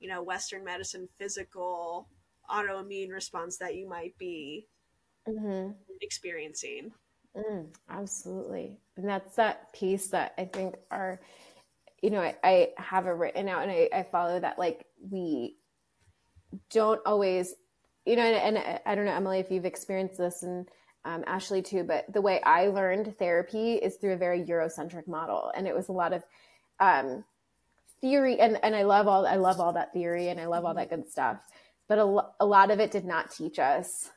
[0.01, 2.09] you know western medicine physical
[2.51, 4.67] autoimmune response that you might be
[5.29, 5.71] mm-hmm.
[6.01, 6.91] experiencing
[7.37, 11.21] mm, absolutely and that's that piece that i think are
[12.03, 15.57] you know I, I have it written out and I, I follow that like we
[16.71, 17.55] don't always
[18.05, 20.69] you know and, and i don't know emily if you've experienced this and
[21.05, 25.51] um, Ashley too, but the way I learned therapy is through a very Eurocentric model,
[25.55, 26.23] and it was a lot of
[26.81, 27.25] um,
[28.01, 30.75] theory, and and I love all I love all that theory, and I love all
[30.75, 31.39] that good stuff,
[31.89, 34.11] but a, a lot of it did not teach us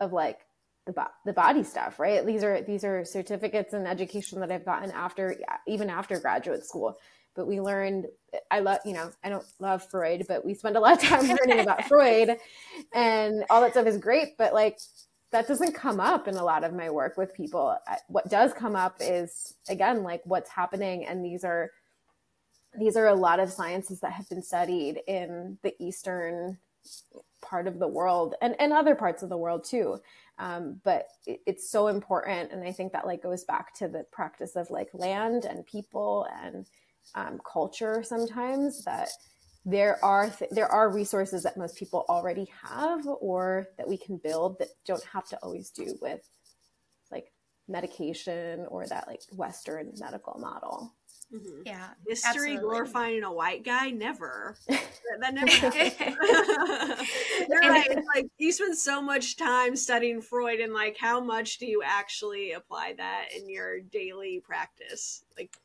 [0.00, 0.40] of like
[0.86, 2.24] the bo- the body stuff, right?
[2.26, 5.36] These are these are certificates and education that I've gotten after
[5.66, 6.98] even after graduate school.
[7.34, 8.06] But we learned
[8.50, 11.26] I love you know I don't love Freud, but we spend a lot of time
[11.46, 12.36] learning about Freud,
[12.92, 14.36] and all that stuff is great.
[14.36, 14.78] But like
[15.32, 17.76] that doesn't come up in a lot of my work with people.
[18.08, 21.70] What does come up is again like what's happening, and these are
[22.78, 26.58] these are a lot of sciences that have been studied in the eastern
[27.42, 30.00] part of the world and, and other parts of the world too.
[30.38, 34.04] Um, but it, it's so important, and I think that like goes back to the
[34.12, 36.66] practice of like land and people and
[37.14, 39.08] um, culture sometimes that
[39.64, 44.16] there are th- there are resources that most people already have or that we can
[44.16, 46.20] build that don't have to always do with
[47.10, 47.32] like
[47.68, 50.92] medication or that like western medical model
[51.32, 51.62] Mhm.
[51.64, 51.88] Yeah.
[52.06, 52.58] History absolutely.
[52.58, 54.54] glorifying a white guy, never.
[54.68, 54.82] that,
[55.20, 56.16] that never happened.
[57.48, 57.88] You're right.
[58.14, 62.52] Like you spend so much time studying Freud, and like, how much do you actually
[62.52, 65.24] apply that in your daily practice?
[65.38, 65.56] Like,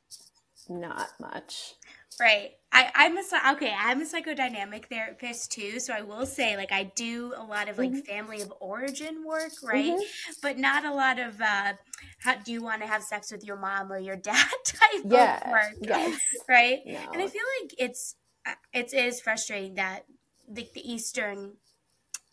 [0.70, 1.74] Not much.
[2.20, 2.52] Right.
[2.72, 3.22] I, I'm a
[3.54, 3.74] okay.
[3.78, 7.78] I'm a psychodynamic therapist too, so I will say like I do a lot of
[7.78, 8.04] like Mhm.
[8.06, 9.94] family of origin work, right?
[9.94, 10.02] Mhm.
[10.42, 11.74] But not a lot of uh,
[12.20, 15.40] how do you want to have sex with your mom or your dad type Yeah.
[15.40, 16.20] of work, Yes.
[16.50, 16.80] right?
[16.86, 17.00] No.
[17.14, 20.06] And I feel like it's uh, it is frustrating that
[20.50, 21.54] the, the Eastern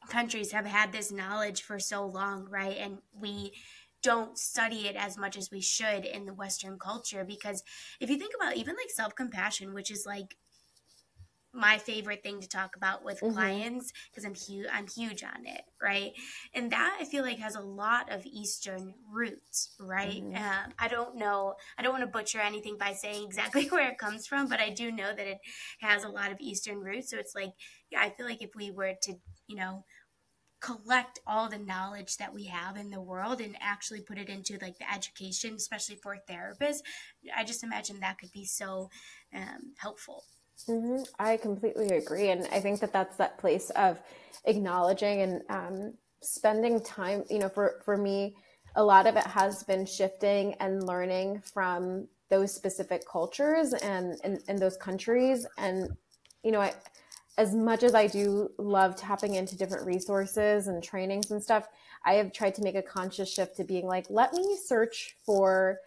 [0.08, 2.76] countries have had this knowledge for so long, right?
[2.76, 3.52] And we
[4.04, 7.64] don't study it as much as we should in the Western culture because
[8.00, 10.36] if you think about even like self compassion, which is like
[11.56, 13.28] my favorite thing to talk about with Mhm.
[13.28, 16.12] clients because I'm huge I'm huge on it, right?
[16.52, 20.24] And that I feel like has a lot of Eastern roots, right?
[20.24, 20.34] Mhm.
[20.34, 23.98] Um, I don't know, I don't want to butcher anything by saying exactly where it
[23.98, 25.38] comes from, but I do know that it
[25.80, 27.10] has a lot of Eastern roots.
[27.10, 27.52] So it's like,
[27.88, 29.14] yeah, I feel like if we were to,
[29.46, 29.84] you know,
[30.64, 34.56] collect all the knowledge that we have in the world and actually put it into
[34.62, 36.78] like the education, especially for therapists,
[37.36, 38.88] I just imagine that could be so
[39.34, 40.24] um, helpful.
[40.66, 42.30] hmm I completely agree.
[42.30, 44.00] And I think that that's that place of
[44.46, 47.24] acknowledging and um, spending time.
[47.28, 48.34] You know, for, for me,
[48.74, 54.16] a lot of it has been shifting and learning from those specific cultures and
[54.48, 55.46] in those countries.
[55.58, 55.90] And,
[56.42, 56.72] you know, I,
[57.36, 61.68] as much as I do love tapping into different resources and trainings and stuff,
[62.04, 65.80] I have tried to make a conscious shift to being like, let me search for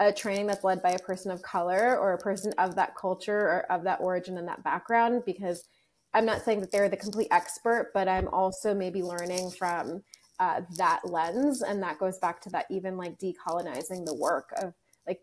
[0.00, 3.38] a training that's led by a person of color or a person of that culture
[3.38, 5.68] or of that origin and that background because
[6.14, 10.02] I'm not saying that they're the complete expert, but I'm also maybe learning from
[10.38, 11.62] uh, that lens.
[11.62, 14.74] And that goes back to that even like decolonizing the work of
[15.06, 15.20] like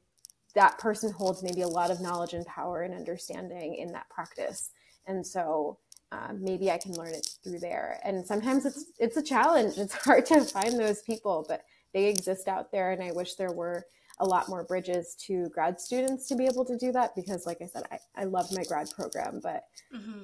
[0.54, 4.72] that person holds maybe a lot of knowledge and power and understanding in that practice.
[5.08, 5.78] And so
[6.12, 8.00] um, maybe I can learn it through there.
[8.04, 9.78] And sometimes it's it's a challenge.
[9.78, 12.92] It's hard to find those people, but they exist out there.
[12.92, 13.86] And I wish there were
[14.20, 17.58] a lot more bridges to grad students to be able to do that because like
[17.62, 20.24] i said i, I love my grad program but hmm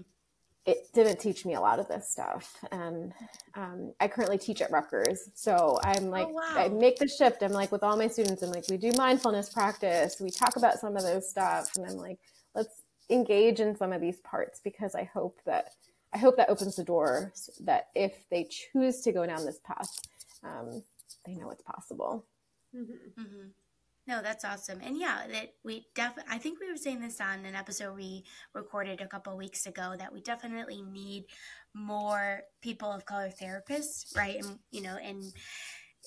[0.66, 3.14] it didn't teach me a lot of this stuff and
[3.56, 6.42] um, i currently teach at rutgers so i'm like wow.
[6.56, 9.50] i make the shift i'm like with all my students i'm like we do mindfulness
[9.50, 12.20] practice we talk about some of those stuff and i'm like
[12.54, 15.72] let's engage in some of these parts because i hope that
[16.14, 19.60] i hope that opens the door so that if they choose to go down this
[19.64, 20.00] path
[20.44, 20.84] um,
[21.26, 22.26] they know it's possible
[22.76, 23.14] Mhm.
[23.16, 23.48] hmm
[24.08, 24.80] No, that's awesome.
[24.82, 28.24] And yeah, that we definitely, I think we were saying this on an episode we
[28.54, 31.26] recorded a couple weeks ago that we definitely need
[31.74, 34.38] more people of color therapists, right?
[34.42, 35.24] And, you know, and,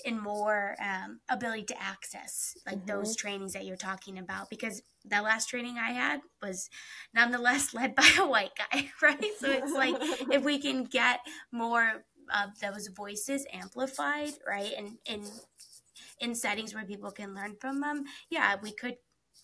[0.05, 5.23] and more um, ability to access like those trainings that you're talking about because the
[5.23, 6.69] last training I had was
[7.15, 9.25] nonetheless led by a white guy, right?
[9.39, 9.95] So it's like
[10.31, 11.21] if we can get
[11.53, 14.73] more of those voices amplified, right?
[14.77, 15.25] And and
[16.21, 18.97] in settings where people can learn from them, yeah, we could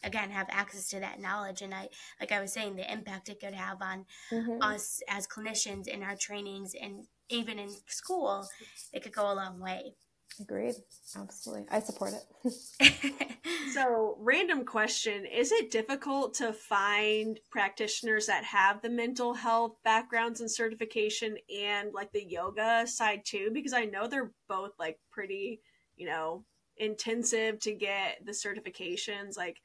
[0.05, 1.89] again have access to that knowledge and I
[2.21, 4.63] like I was saying the impact it could have on Mhm.
[4.63, 8.47] us as clinicians in our trainings and even in school,
[8.93, 9.95] it could go a long way.
[10.41, 10.75] Agreed.
[11.17, 11.67] Absolutely.
[11.71, 13.27] I support it.
[13.77, 20.41] So, random question Is it difficult to find practitioners that have the mental health backgrounds
[20.41, 23.51] and certification and like the yoga side too?
[23.53, 25.61] Because I know they're both like pretty,
[25.95, 26.45] you know,
[26.79, 29.37] intensive to get the certifications.
[29.37, 29.61] Like,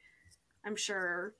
[0.65, 1.33] I'm sure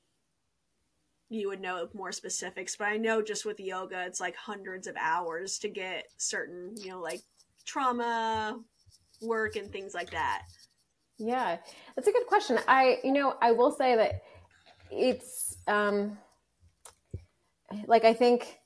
[1.28, 4.96] you would know more specifics, but I know just with yoga, it's like hundreds of
[4.98, 7.22] hours to get certain, you know, like
[7.66, 8.60] trauma
[9.22, 10.44] work and things like that.
[11.18, 11.58] Yeah,
[11.96, 12.60] that's a good question.
[12.68, 14.24] I, you know, I will say that
[14.90, 16.18] it's um,
[17.86, 18.60] like I think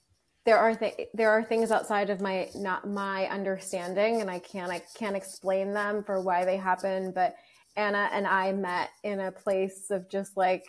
[0.45, 4.71] there are th- there are things outside of my not my understanding, and I can't
[4.71, 7.11] I can't explain them for why they happen.
[7.11, 7.35] But
[7.75, 10.65] Anna and I met in a place of just like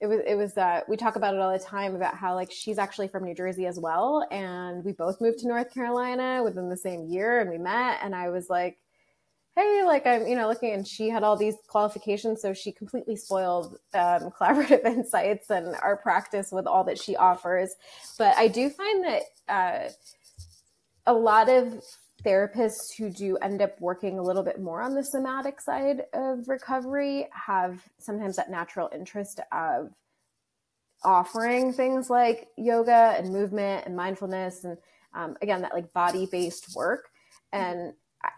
[0.00, 2.50] it was it was uh, we talk about it all the time about how like
[2.50, 6.68] she's actually from New Jersey as well, and we both moved to North Carolina within
[6.68, 8.78] the same year, and we met, and I was like
[9.56, 13.16] hey, like I'm, you know, looking, and she had all these qualifications, so she completely
[13.16, 17.74] spoiled um, collaborative insights and our practice with all that she offers.
[18.18, 19.88] But I do find that uh,
[21.06, 21.82] a lot of
[22.24, 26.48] therapists who do end up working a little bit more on the somatic side of
[26.48, 29.90] recovery have sometimes that natural interest of
[31.04, 34.78] offering things like yoga and movement and mindfulness and
[35.12, 37.10] um, again that like body based work
[37.52, 37.92] and
[38.22, 38.30] I,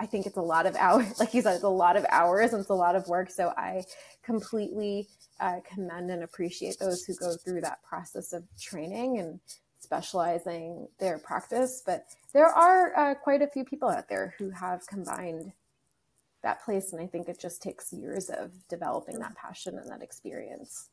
[0.00, 1.06] I think it's a lot of hours.
[1.20, 3.30] Like you said, it's a lot of hours and it's a lot of work.
[3.30, 3.84] So I
[4.24, 9.40] completely uh, commend and appreciate those who go through that process of training and
[9.78, 11.82] specializing their practice.
[11.84, 15.52] But there are uh, quite a few people out there who have combined
[16.42, 16.92] that place.
[16.92, 20.89] And I think it just takes years of developing that passion and that experience.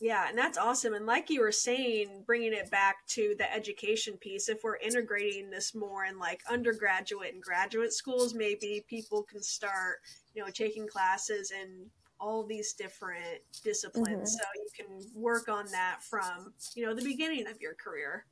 [0.00, 0.94] Yeah, and that's awesome.
[0.94, 5.50] And like you were saying, bringing it back to the education piece, if we're integrating
[5.50, 9.96] this more in like undergraduate and graduate schools, maybe people can start,
[10.34, 11.86] you know, taking classes in
[12.20, 14.08] all these different disciplines.
[14.08, 14.24] Mm-hmm.
[14.24, 18.24] So you can work on that from, you know, the beginning of your career.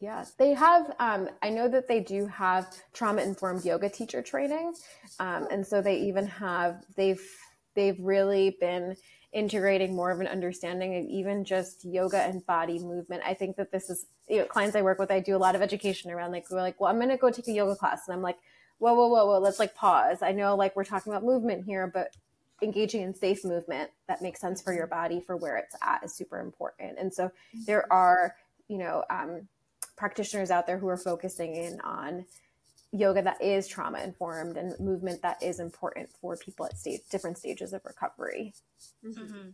[0.00, 0.94] Yeah, they have.
[1.00, 4.74] Um, I know that they do have trauma informed yoga teacher training,
[5.18, 7.20] um, and so they even have they've
[7.74, 8.94] they've really been
[9.32, 13.22] integrating more of an understanding of even just yoga and body movement.
[13.24, 15.10] I think that this is you know, clients I work with.
[15.10, 17.30] I do a lot of education around like we're like, well, I'm going to go
[17.30, 18.38] take a yoga class, and I'm like,
[18.78, 20.22] whoa, whoa, whoa, whoa, let's like pause.
[20.22, 22.16] I know like we're talking about movement here, but
[22.62, 26.14] engaging in safe movement that makes sense for your body for where it's at is
[26.14, 26.98] super important.
[26.98, 27.30] And so
[27.66, 28.34] there are
[28.68, 29.48] you know um,
[29.96, 32.24] practitioners out there who are focusing in on
[32.92, 37.38] yoga that is trauma informed and movement that is important for people at state different
[37.38, 38.54] stages of recovery.
[39.04, 39.50] Mm-hmm.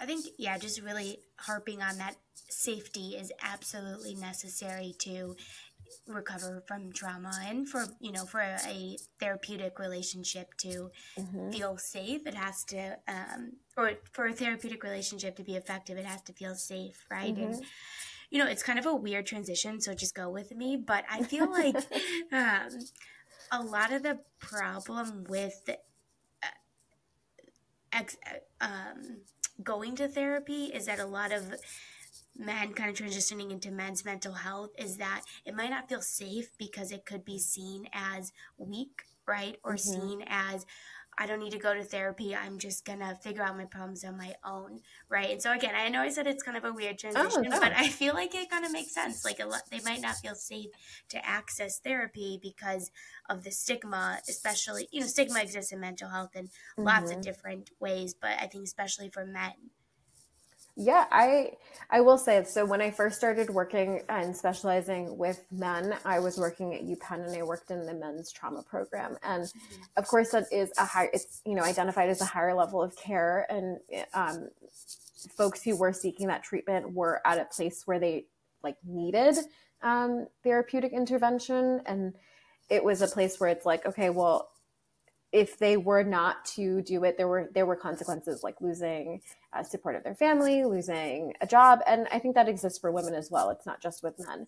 [0.00, 2.16] I think yeah, just really harping on that
[2.48, 5.36] safety is absolutely necessary to
[6.06, 11.50] recover from trauma and for you know for a, a therapeutic relationship to mm-hmm.
[11.50, 16.04] feel safe it has to um, or for a therapeutic relationship to be effective it
[16.04, 17.52] has to feel safe right mm-hmm.
[17.52, 17.62] and
[18.30, 20.76] you know, it's kind of a weird transition, so just go with me.
[20.76, 21.76] But I feel like
[22.32, 22.68] um,
[23.50, 26.46] a lot of the problem with uh,
[27.92, 28.16] ex,
[28.60, 29.22] um,
[29.62, 31.54] going to therapy is that a lot of
[32.36, 36.50] men kind of transitioning into men's mental health is that it might not feel safe
[36.56, 39.56] because it could be seen as weak, right?
[39.64, 40.00] Or mm-hmm.
[40.00, 40.64] seen as
[41.20, 42.34] I don't need to go to therapy.
[42.34, 45.30] I'm just gonna figure out my problems on my own, right?
[45.30, 47.50] And so again, I know I said it's kind of a weird oh, transition, oh,
[47.50, 47.60] no.
[47.60, 49.24] but I feel like it kind of makes sense.
[49.24, 50.70] Like a lot, they might not feel safe
[51.08, 52.92] to access therapy because
[53.28, 56.84] of the stigma, especially you know, stigma exists in mental health in mm-hmm.
[56.84, 57.22] lots of mm-hmm.
[57.22, 59.54] different ways, but I think especially for men.
[60.80, 61.54] Yeah, I
[61.90, 62.64] I will say so.
[62.64, 67.36] When I first started working and specializing with men, I was working at UPenn and
[67.36, 69.16] I worked in the men's trauma program.
[69.24, 69.82] And mm-hmm.
[69.96, 71.08] of course, that is a high.
[71.12, 73.78] It's you know identified as a higher level of care, and
[74.14, 74.50] um,
[75.36, 78.26] folks who were seeking that treatment were at a place where they
[78.62, 79.36] like needed
[79.82, 82.14] um, therapeutic intervention, and
[82.68, 84.50] it was a place where it's like, okay, well,
[85.32, 89.20] if they were not to do it, there were there were consequences like losing
[89.52, 93.14] uh, support of their family, losing a job, and I think that exists for women
[93.14, 93.50] as well.
[93.50, 94.46] It's not just with men.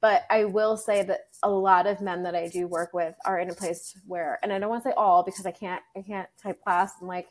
[0.00, 3.38] But I will say that a lot of men that I do work with are
[3.38, 6.02] in a place where, and I don't want to say all because I can't I
[6.02, 7.28] can't type class and like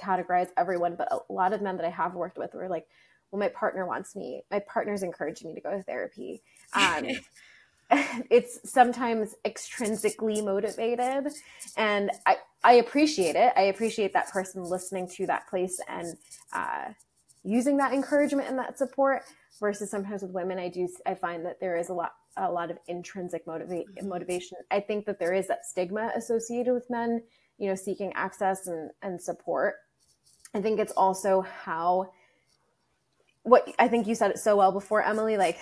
[0.00, 2.86] categorize everyone, but a lot of men that I have worked with were like,
[3.30, 6.42] well, my partner wants me, my partner's encouraging me to go to therapy.
[6.74, 7.06] Um,
[8.30, 11.32] it's sometimes extrinsically motivated
[11.76, 13.52] and I, I appreciate it.
[13.56, 16.16] I appreciate that person listening to that place and
[16.52, 16.88] uh,
[17.44, 19.22] using that encouragement and that support
[19.60, 22.70] versus sometimes with women i do i find that there is a lot a lot
[22.70, 24.08] of intrinsic motiva- mm-hmm.
[24.08, 24.58] motivation.
[24.70, 27.22] I think that there is that stigma associated with men
[27.58, 29.76] you know seeking access and, and support.
[30.54, 32.12] I think it's also how
[33.42, 35.58] what i think you said it so well before emily like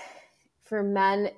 [0.65, 1.31] for men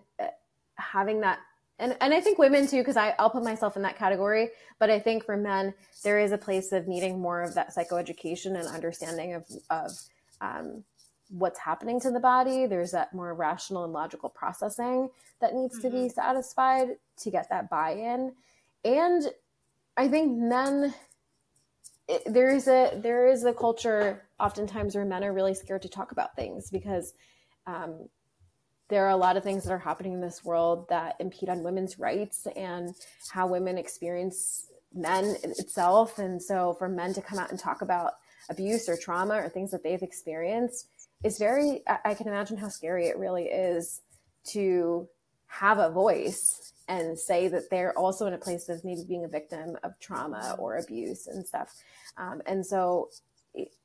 [0.78, 1.40] having that
[1.78, 4.50] and, and I think women too, because I'll put myself in that category.
[4.78, 8.58] But I think for men, there is a place of needing more of that psychoeducation
[8.58, 9.92] and understanding of, of
[10.40, 10.82] um,
[11.30, 12.66] what's happening to the body.
[12.66, 15.10] There's that more rational and logical processing
[15.40, 15.82] that needs mm-hmm.
[15.82, 16.08] to be mm-hmm.
[16.08, 18.32] satisfied to get that buy in.
[18.84, 19.30] And
[19.96, 20.94] I think men,
[22.08, 25.88] it, there is a there is a culture oftentimes where men are really scared to
[25.88, 27.14] talk about things because
[27.66, 28.08] um,
[28.88, 31.62] there are a lot of things that are happening in this world that impede on
[31.62, 32.94] women's rights and
[33.30, 36.18] how women experience men itself.
[36.18, 38.14] And so for men to come out and talk about
[38.48, 40.88] abuse or trauma or things that they've experienced
[41.22, 44.00] is very, I can imagine how scary it really is
[44.46, 45.08] to
[45.48, 49.28] have a voice and say that they're also in a place of maybe being a
[49.28, 51.74] victim of trauma or abuse and stuff.
[52.16, 53.10] Um, and so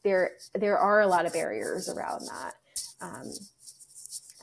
[0.03, 2.53] there, there are a lot of barriers around that.
[3.01, 3.33] Um,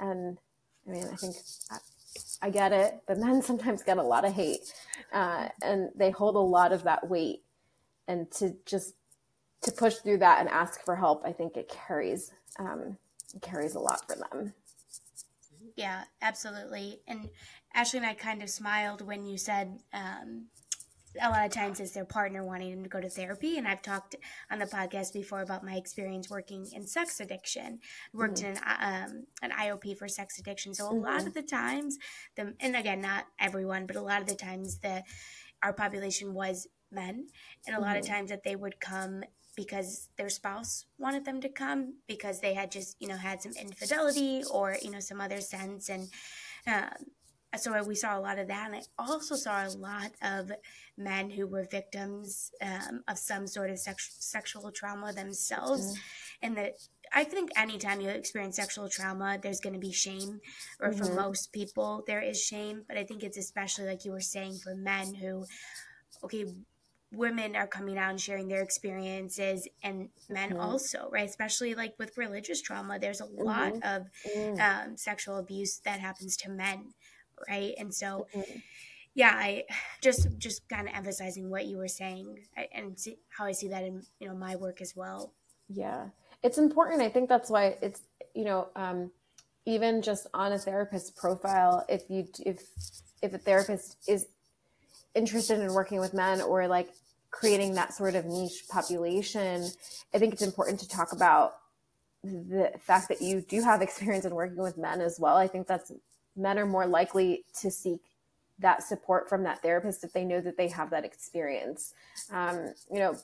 [0.00, 0.38] and
[0.87, 1.37] I mean, I think
[1.70, 1.78] I,
[2.43, 4.72] I get it, but men sometimes get a lot of hate,
[5.12, 7.43] uh, and they hold a lot of that weight.
[8.09, 8.95] And to just
[9.62, 12.97] to push through that and ask for help, I think it carries um,
[13.35, 14.55] it carries a lot for them.
[15.76, 17.01] Yeah, absolutely.
[17.07, 17.28] And
[17.74, 20.47] Ashley and I kind of smiled when you said um,
[21.20, 23.58] a lot of times it's their partner wanting them to go to therapy.
[23.58, 24.16] And I've talked
[24.50, 27.80] on the podcast before about my experience working in sex addiction.
[27.82, 28.52] I worked mm-hmm.
[28.52, 30.74] in an, um, an IOP for sex addiction.
[30.74, 31.04] So a mm-hmm.
[31.04, 31.98] lot of the times,
[32.36, 35.02] the, and again, not everyone, but a lot of the times the
[35.62, 37.26] our population was men.
[37.66, 37.82] And a mm-hmm.
[37.82, 38.14] lot of mm-hmm.
[38.14, 39.22] times that they would come
[39.56, 43.52] because their spouse wanted them to come because they had just, you know, had some
[43.61, 45.88] infidelity or, you know, some other sense.
[45.88, 46.08] And,
[46.66, 47.11] um,
[47.59, 50.53] so we saw a lot of that and i also saw a lot of
[50.96, 56.46] men who were victims um, of some sort of sex- sexual trauma themselves mm-hmm.
[56.46, 56.74] and that
[57.12, 60.40] i think anytime you experience sexual trauma there's going to be shame
[60.80, 61.05] or mm-hmm.
[61.05, 64.55] for most people there is shame but i think it's especially like you were saying
[64.62, 65.44] for men who
[66.22, 66.44] okay
[67.12, 70.61] women are coming out and sharing their experiences and men mm-hmm.
[70.61, 73.96] also right especially like with religious trauma there's a lot mm-hmm.
[73.96, 74.61] of mm.
[74.61, 76.94] um, sexual abuse that happens to men
[77.49, 77.74] right?
[77.78, 78.59] And so mm-hmm.
[79.14, 79.64] yeah i
[80.01, 82.38] just just kind of emphasizing what you were saying
[82.72, 85.32] and see how i see that in you know my work as well.
[85.68, 86.07] Yeah.
[86.43, 87.03] It's important.
[87.03, 88.03] I think that's why it's
[88.34, 89.11] you know um
[89.66, 92.62] even just on a therapist profile if you if
[93.22, 94.26] if a therapist is
[95.14, 96.88] interested in working with men or like
[97.30, 99.68] creating that sort of niche population
[100.14, 101.55] i think it's important to talk about
[102.22, 105.36] the fact that you do have experience in working with men as well.
[105.36, 105.93] I think that's
[106.37, 108.01] men are more likely to seek
[108.61, 111.95] that support from that therapist if they know that they have that experience.
[112.31, 113.16] Um, you know,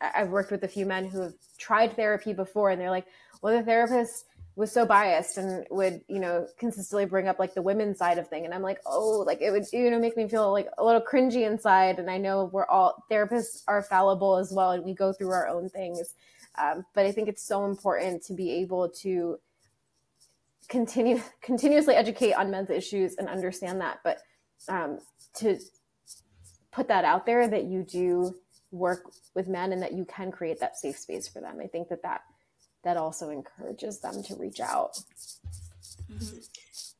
[0.00, 3.06] I've worked with a few men who have tried therapy before and they're like,
[3.42, 7.62] well, the therapist was so biased and would, you know, consistently bring up like the
[7.62, 8.44] women's side of thing.
[8.44, 11.00] And I'm like, oh, like it would, you know, make me feel like a little
[11.00, 11.98] cringy inside.
[11.98, 15.48] And I know we're all therapists are fallible as well and we go through our
[15.48, 16.14] own things.
[16.56, 19.40] Um, but I think it's so important to be able to
[20.68, 24.18] continue continuously educate on men's issues and understand that but
[24.68, 24.98] um,
[25.34, 25.58] to
[26.72, 28.34] put that out there that you do
[28.70, 29.04] work
[29.34, 32.02] with men and that you can create that safe space for them i think that
[32.02, 32.22] that
[32.82, 34.98] that also encourages them to reach out
[36.10, 36.38] mm-hmm.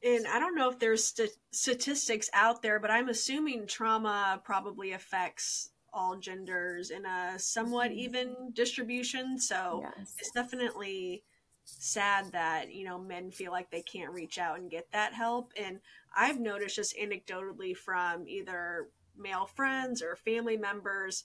[0.04, 4.92] and i don't know if there's st- statistics out there but i'm assuming trauma probably
[4.92, 8.00] affects all genders in a somewhat mm-hmm.
[8.00, 10.14] even distribution so yes.
[10.18, 11.22] it's definitely
[11.64, 15.52] sad that you know men feel like they can't reach out and get that help.
[15.56, 15.80] And
[16.16, 21.24] i've noticed just anecdotally from either male friends or family members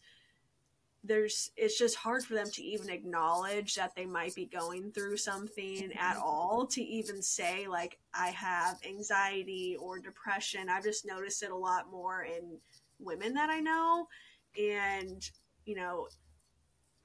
[1.03, 5.15] there's it's just hard for them to even acknowledge that they might be going through
[5.15, 6.23] something at mm-hmm.
[6.23, 10.67] all to even say like i have anxiety or depression.
[10.69, 12.57] I've just noticed it a lot more in
[12.99, 14.07] women that i know.
[14.57, 15.29] And
[15.65, 16.07] you know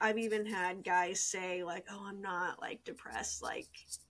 [0.01, 3.67] I've even had guys say like, "Oh, I'm not like depressed, like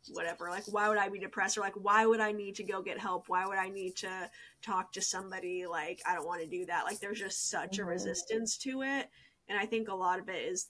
[0.09, 0.49] whatever.
[0.49, 2.97] Like why would I be depressed or like why would I need to go get
[2.97, 3.29] help?
[3.29, 4.29] Why would I need to
[4.61, 7.87] talk to somebody like I don't want to do that." Like there's just such mm-hmm.
[7.87, 9.09] a resistance to it.
[9.47, 10.67] And I think a lot of it is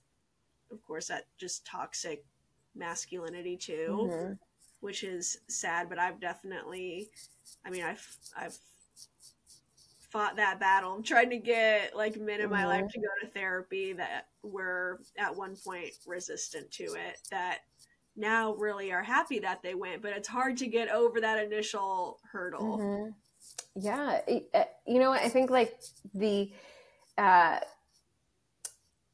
[0.71, 2.25] of course that just toxic
[2.75, 4.33] masculinity too, mm-hmm.
[4.81, 7.09] which is sad, but I've definitely
[7.65, 8.57] I mean, I've I've
[10.15, 10.93] fought that battle.
[10.93, 12.67] I'm trying to get like men in my mm-hmm.
[12.67, 17.59] life to go to therapy that were at one point resistant to it that
[18.15, 22.19] now really are happy that they went, but it's hard to get over that initial
[22.31, 22.77] hurdle.
[22.77, 23.09] Mm-hmm.
[23.75, 24.21] Yeah,
[24.87, 25.77] you know, I think like
[26.13, 26.49] the
[27.17, 27.59] uh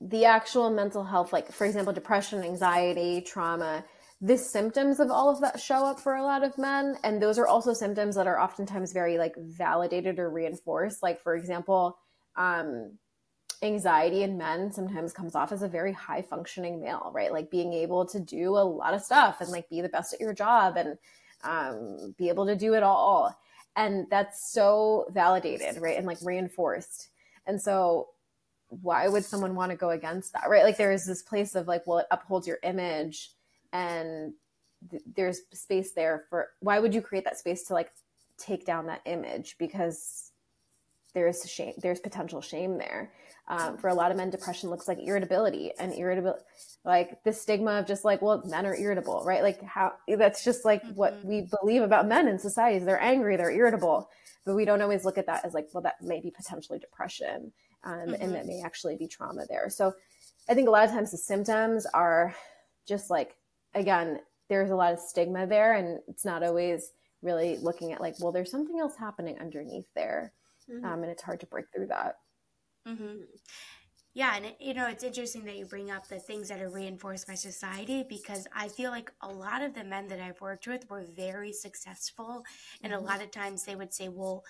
[0.02, 3.84] the actual mental health like for example depression, anxiety, trauma,
[4.22, 7.40] the symptoms of all of that show up for a lot of men and those
[7.40, 11.02] are also symptoms that are oftentimes very like validated or reinforced.
[11.02, 11.98] Like for example
[12.36, 12.92] um
[13.64, 17.32] anxiety in men sometimes comes off as a very high functioning male right?
[17.32, 20.22] Like being able to do a lot of stuff and like be the best at
[20.22, 20.98] your job and
[21.44, 23.36] um, be able to do it all.
[23.76, 25.98] And that's so validated right?
[25.98, 27.10] And like reinforced.
[27.48, 28.10] And so
[28.68, 30.64] why would someone want to go against that right?
[30.64, 33.32] Like there is this place of like well it upholds your image
[33.74, 34.34] and
[34.90, 37.92] th- there's space there for why would you create that space to like
[38.38, 40.32] take down that image because
[41.14, 43.12] there's shame there's potential shame there
[43.48, 46.42] um, for a lot of men depression looks like irritability and irritability
[46.86, 50.64] like the stigma of just like well men are irritable right like how that's just
[50.64, 50.96] like mm-hmm.
[50.96, 54.10] what we believe about men in society is they're angry they're irritable
[54.46, 57.52] but we don't always look at that as like well that may be potentially depression
[57.84, 58.14] um, mm-hmm.
[58.22, 59.94] and that may actually be trauma there so
[60.50, 62.34] i think a lot of times the symptoms are
[62.88, 63.36] just like
[63.74, 64.20] again,
[64.50, 66.92] there's a lot of stigma there, and it's not always
[67.22, 70.34] really looking at like, well, there's something else happening underneath there,
[70.70, 70.86] mm-hmm.
[70.86, 72.16] um, and it's hard to break through that.
[72.88, 73.22] Mm-hmm.
[74.14, 77.28] Yeah, and you know it's interesting that you bring up the things that are reinforced
[77.28, 80.90] by society because I feel like a lot of the men that I've worked with
[80.90, 82.44] were very successful,
[82.84, 83.06] and mm-hmm.
[83.06, 84.44] a lot of times they would say, "Well,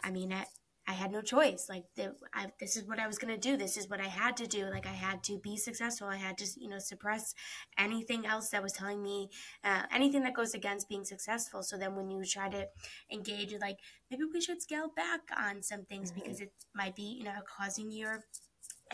[0.00, 0.46] I mean, at
[0.88, 1.66] I had no choice.
[1.68, 3.56] Like the, I, this is what I was gonna do.
[3.56, 4.66] This is what I had to do.
[4.66, 6.06] Like I had to be successful.
[6.08, 7.34] I had to, you know, suppress
[7.78, 9.30] anything else that was telling me
[9.64, 11.62] uh, anything that goes against being successful.
[11.62, 12.68] So then when you try to
[13.12, 13.78] engage, like
[14.10, 16.20] maybe we should scale back on some things mm-hmm.
[16.20, 18.24] because it might be, you know, causing your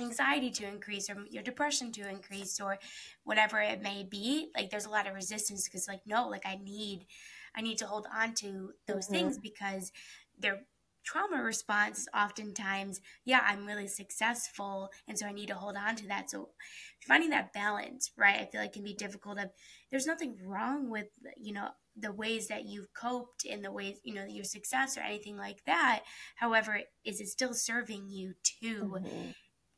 [0.00, 2.78] anxiety to increase or your depression to increase or
[3.24, 4.48] whatever it may be.
[4.56, 7.06] Like there's a lot of resistance because like no, like I need,
[7.54, 9.14] I need to hold on to those mm-hmm.
[9.14, 9.92] things because
[10.38, 10.62] they're
[11.04, 15.96] trauma response is oftentimes, yeah, I'm really successful, and so I need to hold on
[15.96, 16.30] to that.
[16.30, 16.50] So
[17.06, 19.38] finding that balance, right, I feel like can be difficult.
[19.38, 19.50] Of
[19.90, 24.14] there's nothing wrong with you know the ways that you've coped in the ways you
[24.14, 26.02] know your success or anything like that.
[26.36, 29.30] However, is it still serving you to mm-hmm.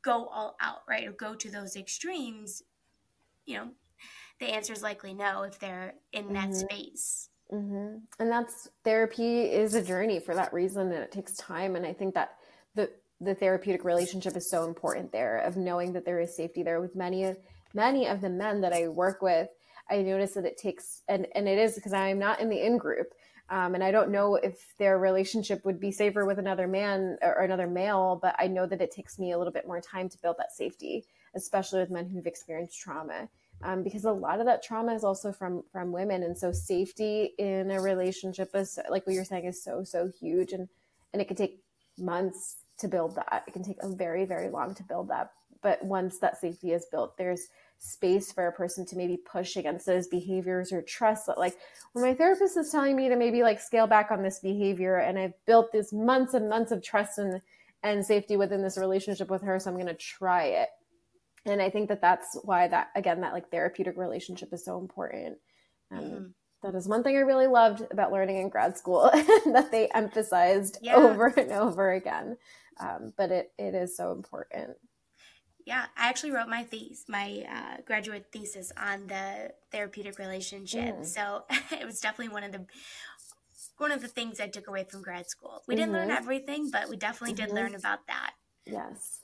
[0.02, 2.62] go all out, right, or go to those extremes?
[3.46, 3.68] You know,
[4.40, 6.34] the answer is likely no if they're in mm-hmm.
[6.34, 7.28] that space.
[7.52, 7.96] Mm-hmm.
[8.18, 11.76] And that's therapy is a journey for that reason, and it takes time.
[11.76, 12.36] And I think that
[12.74, 12.90] the
[13.20, 16.80] the therapeutic relationship is so important there of knowing that there is safety there.
[16.80, 17.34] With many
[17.74, 19.48] many of the men that I work with,
[19.90, 22.78] I notice that it takes and and it is because I'm not in the in
[22.78, 23.14] group.
[23.50, 27.42] Um, and I don't know if their relationship would be safer with another man or
[27.42, 30.22] another male, but I know that it takes me a little bit more time to
[30.22, 33.28] build that safety, especially with men who've experienced trauma
[33.64, 36.22] um, because a lot of that trauma is also from from women.
[36.22, 40.52] And so safety in a relationship is like what you're saying is so so huge.
[40.52, 40.68] And
[41.12, 41.60] and it can take
[41.98, 43.44] months to build that.
[43.48, 45.32] It can take a very very long to build that.
[45.62, 47.48] But once that safety is built there's
[47.78, 51.58] space for a person to maybe push against those behaviors or trust that like
[51.92, 54.96] when my therapist is telling me to maybe like scale back on this behavior.
[54.96, 57.40] And i've built this months and months of trust and
[57.82, 59.58] and safety within this relationship with her.
[59.58, 60.68] So i'm going to try it
[61.46, 65.38] and i think that that's why that again that like therapeutic relationship is so important
[65.90, 66.24] um, mm-hmm.
[66.62, 70.78] that is one thing i really loved about learning in grad school that they emphasized
[70.82, 70.96] yeah.
[70.96, 72.36] over and over again
[72.80, 74.70] um, but it, it is so important
[75.66, 81.06] yeah i actually wrote my thesis my uh, graduate thesis on the therapeutic relationship mm.
[81.06, 82.64] so it was definitely one of the
[83.78, 86.08] one of the things i took away from grad school we didn't mm-hmm.
[86.08, 87.46] learn everything but we definitely mm-hmm.
[87.46, 88.32] did learn about that
[88.66, 89.20] yes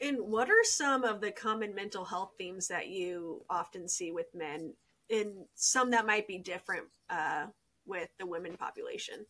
[0.00, 4.26] and what are some of the common mental health themes that you often see with
[4.34, 4.74] men,
[5.10, 7.46] and some that might be different uh,
[7.86, 9.26] with the women population?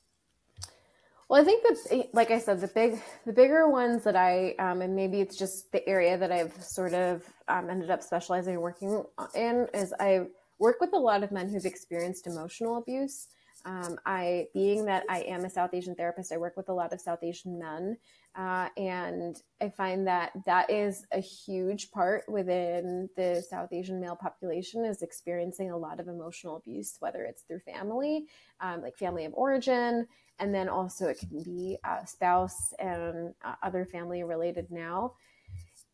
[1.29, 4.83] Well, I think that, like I said, the big, the bigger ones that I, um,
[4.83, 8.63] and maybe it's just the area that I've sort of um, ended up specializing and
[8.63, 9.03] working
[9.35, 10.27] in, is I
[10.59, 13.29] work with a lot of men who've experienced emotional abuse.
[13.65, 16.93] Um, I, being that I am a South Asian therapist, I work with a lot
[16.93, 17.97] of South Asian men
[18.37, 24.17] uh, and I find that that is a huge part within the South Asian male
[24.17, 28.27] population is experiencing a lot of emotional abuse, whether it's through family,
[28.61, 30.09] um, like family of origin,
[30.41, 35.13] and then also it can be a spouse and uh, other family related now.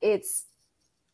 [0.01, 0.47] It's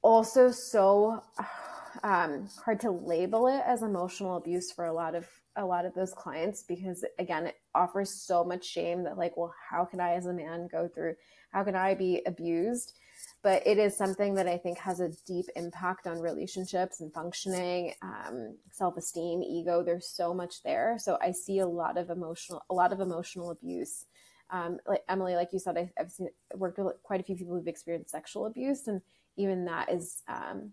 [0.02, 1.24] also so
[2.04, 5.26] um, hard to label it as emotional abuse for a lot of
[5.56, 9.54] a lot of those clients because again it offers so much shame that like well
[9.70, 11.14] how can i as a man go through
[11.50, 12.98] how can i be abused?
[13.42, 17.94] But it is something that i think has a deep impact on relationships and functioning
[18.02, 19.82] um, self-esteem ego.
[19.82, 20.96] There's so much there.
[20.98, 24.04] So i see a lot of emotional a lot of emotional abuse.
[24.50, 27.54] Um, like emily like you said I, have seen worked with quite a few people
[27.54, 29.00] who've experienced sexual abuse and
[29.36, 30.72] even that is um,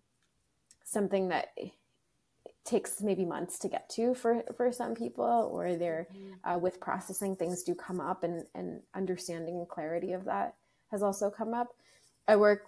[0.85, 1.47] something that
[2.65, 6.49] takes maybe months to get to for for some people or they're mm-hmm.
[6.49, 10.55] uh, with processing things do come up and and understanding and clarity of that
[10.89, 11.75] has also come up
[12.27, 12.67] i work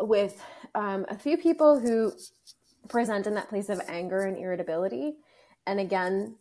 [0.00, 0.42] with
[0.74, 2.12] um, a few people who
[2.88, 5.14] present in that place of anger and irritability
[5.66, 6.36] and again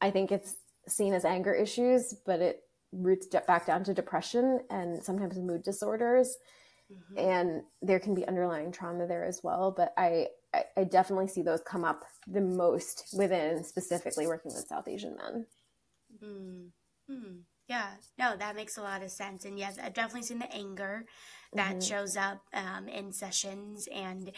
[0.00, 5.02] i think it's seen as anger issues but it roots back down to depression and
[5.02, 6.38] sometimes mood disorders
[6.92, 7.18] mm-hmm.
[7.18, 11.42] and there can be underlying trauma there as well but i I, I definitely see
[11.42, 15.46] those come up the most within specifically working with South Asian men.
[16.22, 16.68] Mm.
[17.10, 17.40] Mm.
[17.68, 19.44] Yeah, no, that makes a lot of sense.
[19.44, 21.04] And yes, I've definitely seen the anger
[21.52, 21.80] that mm-hmm.
[21.80, 23.86] shows up um, in sessions.
[23.94, 24.32] And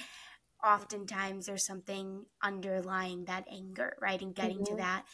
[0.62, 4.20] oftentimes there's something underlying that anger, right?
[4.20, 4.76] And getting mm-hmm.
[4.76, 5.04] to that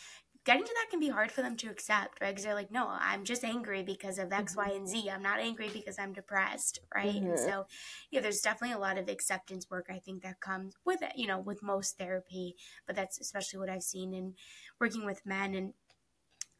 [0.48, 2.30] getting to that can be hard for them to accept, right?
[2.30, 4.70] Because they're like, no, I'm just angry because of X, mm-hmm.
[4.70, 5.10] Y, and Z.
[5.10, 7.16] I'm not angry because I'm depressed, right?
[7.16, 7.32] Mm-hmm.
[7.32, 7.66] And so,
[8.10, 11.26] yeah, there's definitely a lot of acceptance work I think that comes with it, you
[11.26, 14.36] know, with most therapy, but that's especially what I've seen in
[14.80, 15.54] working with men.
[15.54, 15.74] And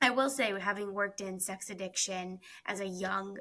[0.03, 3.39] I will say, having worked in sex addiction as a young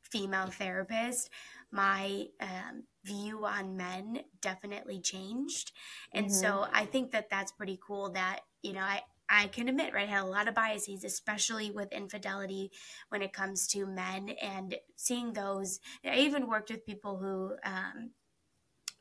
[0.00, 1.28] female therapist,
[1.70, 5.72] my um, view on men definitely changed.
[6.12, 6.34] And mm-hmm.
[6.34, 10.08] so I think that that's pretty cool that, you know, I, I can admit, right,
[10.08, 12.70] I had a lot of biases, especially with infidelity
[13.08, 15.80] when it comes to men and seeing those.
[16.04, 18.10] I even worked with people who um,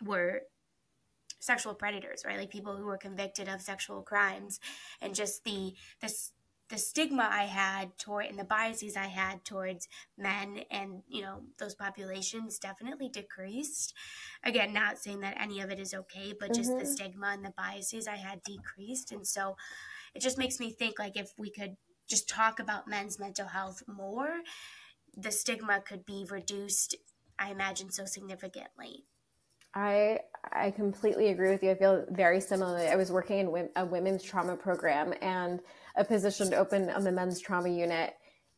[0.03, 0.41] were
[1.39, 2.39] sexual predators, right?
[2.39, 4.59] Like people who were convicted of sexual crimes
[5.01, 6.31] and just the this
[6.69, 11.41] the stigma I had toward and the biases I had towards men and you know
[11.59, 13.93] those populations definitely decreased.
[14.43, 16.79] Again, not saying that any of it is okay, but just mm-hmm.
[16.79, 19.55] the stigma and the biases I had decreased, and so
[20.15, 21.75] it just makes me think like if we could
[22.07, 24.29] just talk about men's mental health more,
[25.15, 26.95] the stigma could be reduced.
[27.37, 29.03] I imagine so significantly.
[29.73, 30.19] I
[30.51, 31.71] I completely agree with you.
[31.71, 32.87] I feel very similarly.
[32.87, 35.59] I was working in a women's trauma program and
[35.97, 38.13] a position to open on the men's trauma unit,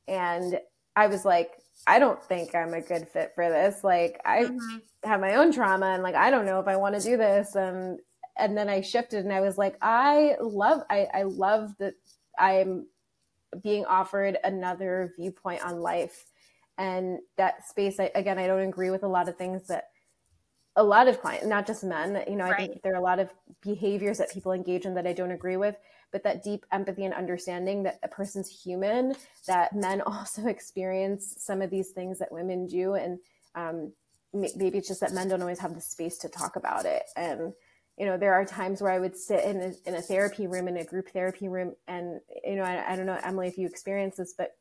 [0.08, 0.60] and
[0.96, 1.52] I was like,
[1.88, 3.84] I don't think I'm a good fit for this.
[3.84, 4.78] Like, I mm-hmm.
[5.04, 7.56] have my own trauma, and like, I don't know if I want to do this.
[7.56, 8.00] And
[8.38, 11.96] and then I shifted, and I was like, I love, I I love that
[12.38, 12.88] I'm
[13.64, 16.26] being offered another viewpoint on life,
[16.78, 18.00] and that space.
[18.00, 19.90] I, again, I don't agree with a lot of things that
[20.78, 22.24] a lot of clients, not just men.
[22.28, 25.08] You know, I think there are a lot of behaviors that people engage in that
[25.08, 25.76] I don't agree with,
[26.12, 29.16] but that deep empathy and understanding that a person's human,
[29.48, 32.94] that men also experience some of these things that women do.
[32.94, 33.18] And
[33.56, 33.92] um,
[34.34, 37.04] maybe it's just that men don't always have the space to talk about it.
[37.16, 37.54] And,
[37.98, 40.68] you know, there are times where I would sit in a, in a therapy room,
[40.68, 43.68] in a group therapy room, and, you know, I, I don't know, Emily, if you
[43.68, 44.56] experience this, but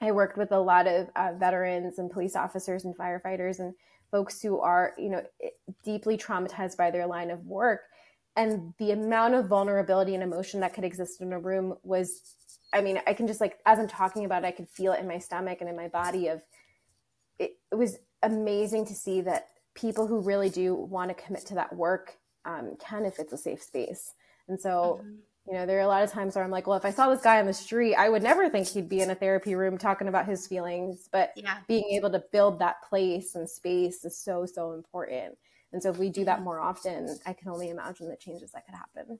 [0.00, 3.74] I worked with a lot of uh, veterans and police officers and firefighters and
[4.10, 5.22] folks who are, you know,
[5.84, 7.82] deeply traumatized by their line of work.
[8.36, 12.34] And the amount of vulnerability and emotion that could exist in a room was,
[12.72, 15.00] I mean, I can just like, as I'm talking about it, I could feel it
[15.00, 16.42] in my stomach and in my body of,
[17.38, 21.54] it, it was amazing to see that people who really do want to commit to
[21.54, 24.12] that work um, can if it's a safe space.
[24.48, 25.14] And so, mm-hmm
[25.46, 27.10] you know, there are a lot of times where I'm like, well, if I saw
[27.10, 29.76] this guy on the street, I would never think he'd be in a therapy room
[29.76, 31.08] talking about his feelings.
[31.12, 31.58] But yeah.
[31.68, 35.36] being able to build that place and space is so, so important.
[35.72, 38.64] And so if we do that more often, I can only imagine the changes that
[38.64, 39.18] could happen.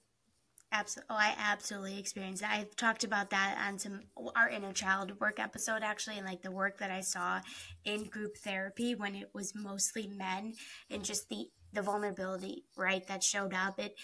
[0.72, 1.06] Absolutely.
[1.10, 2.52] Oh, I absolutely experienced that.
[2.52, 4.00] I've talked about that on some
[4.34, 7.40] our inner child work episode actually, and like the work that I saw
[7.84, 10.54] in group therapy when it was mostly men
[10.90, 13.78] and just the the vulnerability, right, that showed up.
[13.78, 13.96] It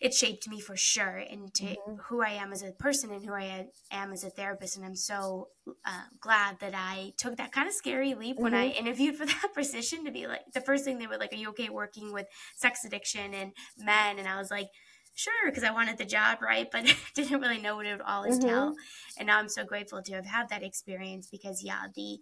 [0.00, 1.94] it shaped me for sure into mm-hmm.
[2.08, 4.76] who I am as a person and who I am as a therapist.
[4.76, 5.48] And I'm so
[5.84, 8.42] uh, glad that I took that kind of scary leap mm-hmm.
[8.42, 8.78] when I mm-hmm.
[8.86, 11.50] interviewed for that position to be like, the first thing they were like, Are you
[11.50, 12.26] okay working with
[12.56, 14.18] sex addiction and men?
[14.18, 14.68] And I was like,
[15.14, 16.68] Sure, because I wanted the job, right?
[16.70, 18.70] But didn't really know what it would all entail.
[18.70, 19.18] Mm-hmm.
[19.18, 22.18] And now I'm so grateful to have had that experience because, yeah, the,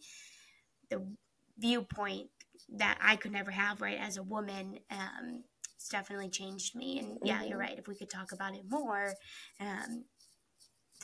[0.90, 1.04] the
[1.58, 2.28] viewpoint
[2.76, 5.44] that I could never have, right, as a woman, um,
[5.76, 6.98] it's definitely changed me.
[6.98, 7.48] And yeah, mm-hmm.
[7.50, 7.78] you're right.
[7.78, 9.12] If we could talk about it more,
[9.60, 10.04] um,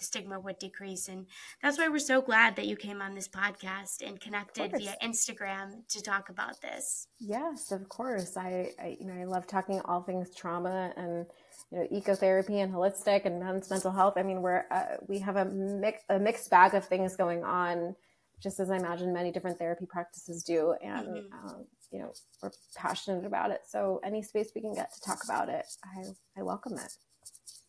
[0.00, 1.08] the stigma would decrease.
[1.08, 1.26] And
[1.62, 5.86] that's why we're so glad that you came on this podcast and connected via Instagram
[5.88, 7.06] to talk about this.
[7.18, 8.36] Yes, of course.
[8.36, 11.26] I, I, you know, I love talking all things trauma and
[11.70, 14.14] you know ecotherapy and holistic and men's mental health.
[14.16, 17.94] I mean, we're uh, we have a mix a mixed bag of things going on,
[18.42, 20.74] just as I imagine many different therapy practices do.
[20.82, 21.48] And mm-hmm.
[21.48, 22.12] um, you know
[22.42, 26.04] we're passionate about it so any space we can get to talk about it i
[26.38, 26.92] i welcome it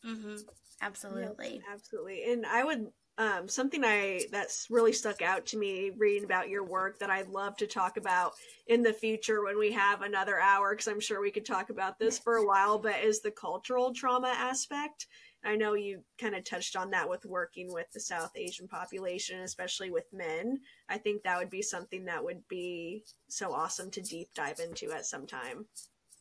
[0.05, 0.36] mm-hmm.
[0.82, 5.91] absolutely yes, absolutely and i would um, something I that's really stuck out to me
[5.97, 8.34] reading about your work that I'd love to talk about
[8.67, 11.99] in the future when we have another hour because I'm sure we could talk about
[11.99, 12.80] this for a while.
[12.80, 15.07] But is the cultural trauma aspect
[15.44, 19.39] I know you kind of touched on that with working with the South Asian population,
[19.42, 20.60] especially with men.
[20.88, 24.92] I think that would be something that would be so awesome to deep dive into
[24.92, 25.66] at some time.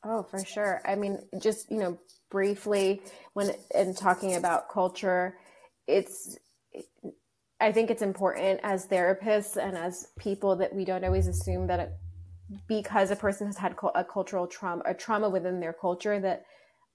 [0.03, 0.81] Oh, for sure.
[0.87, 1.99] I mean, just, you know,
[2.31, 3.03] briefly
[3.35, 5.37] when in talking about culture,
[5.87, 6.39] it's
[7.61, 11.81] I think it's important as therapists and as people that we don't always assume that
[11.81, 11.93] it,
[12.67, 16.47] because a person has had a cultural trauma, a trauma within their culture, that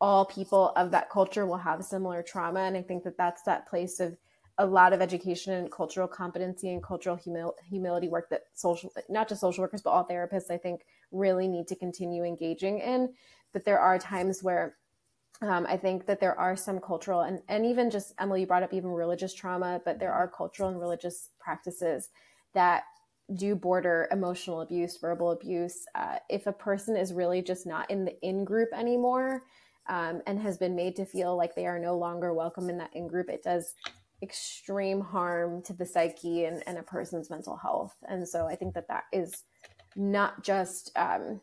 [0.01, 2.61] all people of that culture will have similar trauma.
[2.61, 4.17] And I think that that's that place of
[4.57, 9.27] a lot of education and cultural competency and cultural humil- humility work that social, not
[9.27, 13.13] just social workers, but all therapists, I think really need to continue engaging in.
[13.51, 14.77] But there are times where
[15.41, 18.63] um, I think that there are some cultural and, and even just Emily, you brought
[18.63, 22.09] up even religious trauma, but there are cultural and religious practices
[22.53, 22.83] that
[23.35, 25.85] do border emotional abuse, verbal abuse.
[25.95, 29.43] Uh, if a person is really just not in the in group anymore,
[29.87, 32.95] um, and has been made to feel like they are no longer welcome in that
[32.95, 33.73] in group, it does
[34.21, 37.95] extreme harm to the psyche and, and a person's mental health.
[38.07, 39.43] And so I think that that is
[39.95, 41.41] not just, um,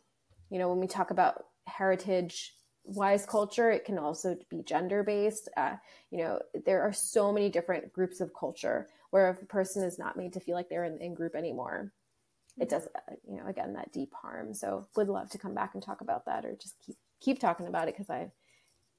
[0.51, 5.49] you know, when we talk about heritage wise culture it can also be gender based
[5.57, 5.77] uh,
[6.11, 9.99] you know there are so many different groups of culture where if a person is
[9.99, 11.93] not made to feel like they're in, in group anymore
[12.59, 15.75] it does uh, you know again that deep harm so would love to come back
[15.75, 18.31] and talk about that or just keep keep talking about it because i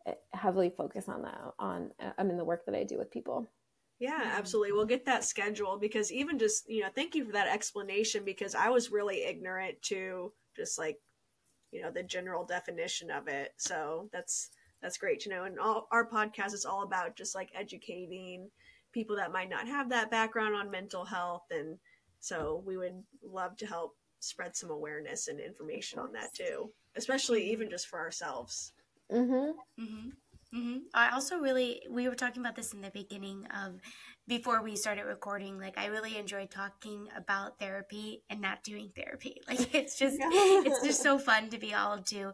[0.07, 3.49] eh, heavily focus on that on i'm in the work that i do with people
[3.99, 4.38] yeah, mm-hmm.
[4.38, 4.74] absolutely.
[4.74, 8.53] We'll get that scheduled because even just, you know, thank you for that explanation because
[8.53, 10.97] I was really ignorant to just like,
[11.71, 13.53] you know, the general definition of it.
[13.55, 14.49] So that's
[14.82, 15.45] that's great to know.
[15.45, 18.49] And all our podcast is all about just like educating
[18.91, 21.78] people that might not have that background on mental health and
[22.19, 27.52] so we would love to help spread some awareness and information on that too, especially
[27.52, 28.74] even just for ourselves.
[29.12, 29.54] Mhm.
[29.80, 30.12] Mhm.
[30.54, 30.78] Mm-hmm.
[30.94, 33.80] I also really, we were talking about this in the beginning of
[34.28, 35.58] before we started recording.
[35.60, 39.41] Like, I really enjoy talking about therapy and not doing therapy.
[39.48, 42.34] Like, it's just, it's just so fun to be able to.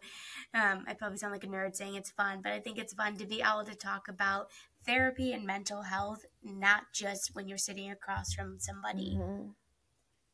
[0.53, 3.15] Um, I probably sound like a nerd saying it's fun, but I think it's fun
[3.17, 4.47] to be able to talk about
[4.85, 9.15] therapy and mental health, not just when you're sitting across from somebody.
[9.17, 9.49] Mm-hmm.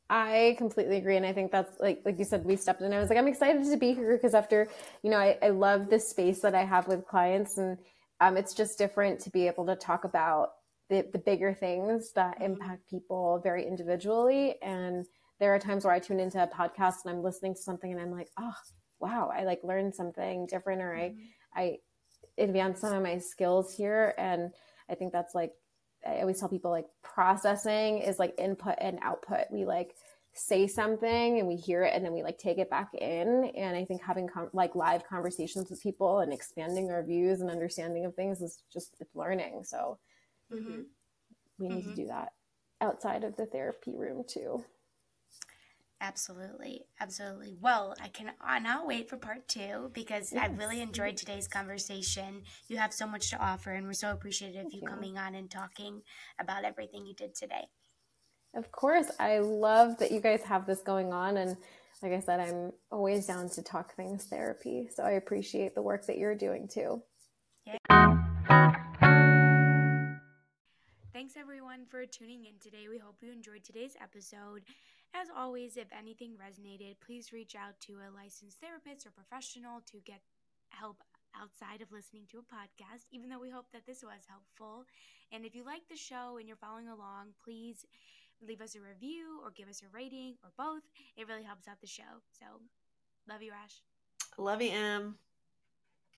[0.09, 1.17] I completely agree.
[1.17, 2.93] And I think that's like, like you said, we stepped in.
[2.93, 4.67] I was like, I'm excited to be here because after,
[5.01, 7.77] you know, I, I love the space that I have with clients and
[8.21, 10.53] um, it's just different to be able to talk about
[10.89, 12.53] the, the bigger things that mm-hmm.
[12.53, 14.55] impact people very individually.
[14.61, 15.05] And
[15.39, 17.99] there are times where I tune into a podcast and I'm listening to something and
[17.99, 18.53] I'm like, oh,
[18.99, 21.17] wow, I like learned something different or mm-hmm.
[21.55, 21.77] I, I
[22.37, 24.13] advanced some of my skills here.
[24.17, 24.51] And
[24.89, 25.51] I think that's like
[26.05, 29.45] I always tell people like processing is like input and output.
[29.51, 29.95] We like
[30.33, 33.51] say something and we hear it and then we like take it back in.
[33.55, 37.49] And I think having com- like live conversations with people and expanding our views and
[37.49, 39.63] understanding of things is just it's learning.
[39.63, 39.97] So
[40.53, 40.81] mm-hmm.
[41.57, 41.89] we need mm-hmm.
[41.91, 42.33] to do that
[42.81, 44.63] outside of the therapy room too.
[46.01, 46.85] Absolutely.
[46.99, 47.55] Absolutely.
[47.59, 48.31] Well, I can
[48.61, 50.43] not wait for part two because yes.
[50.43, 52.43] I really enjoyed today's conversation.
[52.67, 55.35] You have so much to offer, and we're so appreciative of you, you coming on
[55.35, 56.01] and talking
[56.39, 57.69] about everything you did today.
[58.55, 59.11] Of course.
[59.19, 61.37] I love that you guys have this going on.
[61.37, 61.57] And
[62.01, 64.89] like I said, I'm always down to talk things therapy.
[64.93, 67.01] So I appreciate the work that you're doing too.
[67.65, 67.77] Yeah.
[71.13, 72.87] Thanks everyone for tuning in today.
[72.89, 74.63] We hope you enjoyed today's episode.
[75.15, 79.99] As always, if anything resonated, please reach out to a licensed therapist or professional to
[80.03, 80.19] get
[80.69, 80.97] help
[81.39, 84.83] outside of listening to a podcast, even though we hope that this was helpful.
[85.31, 87.85] And if you like the show and you're following along, please
[88.45, 90.83] leave us a review or give us a rating or both.
[91.15, 92.19] It really helps out the show.
[92.37, 92.45] So,
[93.29, 93.79] love you, Ash.
[94.37, 95.15] Love you, Em.